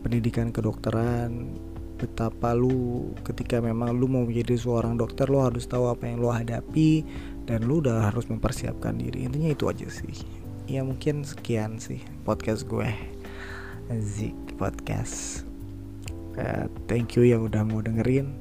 pendidikan 0.05 0.53
kedokteran 0.55 1.57
betapa 1.97 2.53
lu 2.53 3.11
ketika 3.25 3.57
memang 3.57 3.97
lu 3.97 4.05
mau 4.05 4.23
menjadi 4.23 4.53
seorang 4.53 4.95
dokter 4.95 5.25
lu 5.27 5.41
harus 5.41 5.65
tahu 5.65 5.89
apa 5.89 6.05
yang 6.05 6.21
lu 6.21 6.29
hadapi 6.29 7.01
dan 7.49 7.65
lu 7.65 7.81
udah 7.81 8.13
harus 8.13 8.29
mempersiapkan 8.29 8.95
diri. 9.01 9.25
Intinya 9.25 9.49
itu 9.49 9.65
aja 9.65 9.89
sih. 9.89 10.13
Ya 10.69 10.85
mungkin 10.85 11.25
sekian 11.25 11.81
sih 11.81 11.99
podcast 12.21 12.69
gue. 12.69 12.87
Zik 13.97 14.35
Podcast. 14.59 15.47
Uh, 16.37 16.69
Thank 16.85 17.17
you 17.17 17.25
yang 17.25 17.47
udah 17.47 17.63
mau 17.65 17.79
dengerin. 17.79 18.35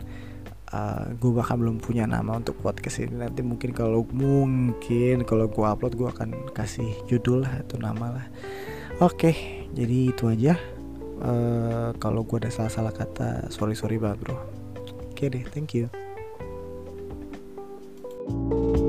Uh, 0.75 1.15
Gue 1.23 1.31
bahkan 1.31 1.63
belum 1.63 1.79
punya 1.79 2.03
nama 2.05 2.43
untuk 2.43 2.59
podcast 2.59 2.99
ini. 2.99 3.15
Nanti 3.15 3.47
mungkin 3.47 3.71
kalau 3.71 4.03
mungkin 4.11 5.23
kalau 5.23 5.47
gue 5.47 5.63
upload 5.63 5.95
gue 5.95 6.09
akan 6.11 6.51
kasih 6.51 6.91
judul 7.07 7.47
lah 7.47 7.63
atau 7.63 7.79
nama 7.79 8.21
lah. 8.21 8.27
Oke 8.99 9.31
okay, 9.31 9.37
jadi 9.71 10.11
itu 10.11 10.27
aja 10.27 10.76
uh, 11.23 11.91
Kalau 11.97 12.25
gue 12.27 12.39
ada 12.43 12.51
salah-salah 12.53 12.93
kata 12.93 13.49
sorry-sorry 13.53 13.97
banget 14.01 14.27
bro. 14.27 14.37
Oke 14.37 15.27
okay 15.27 15.27
deh 15.33 15.45
thank 15.49 15.73
you 15.73 15.89
thank 18.27 18.81
you 18.81 18.86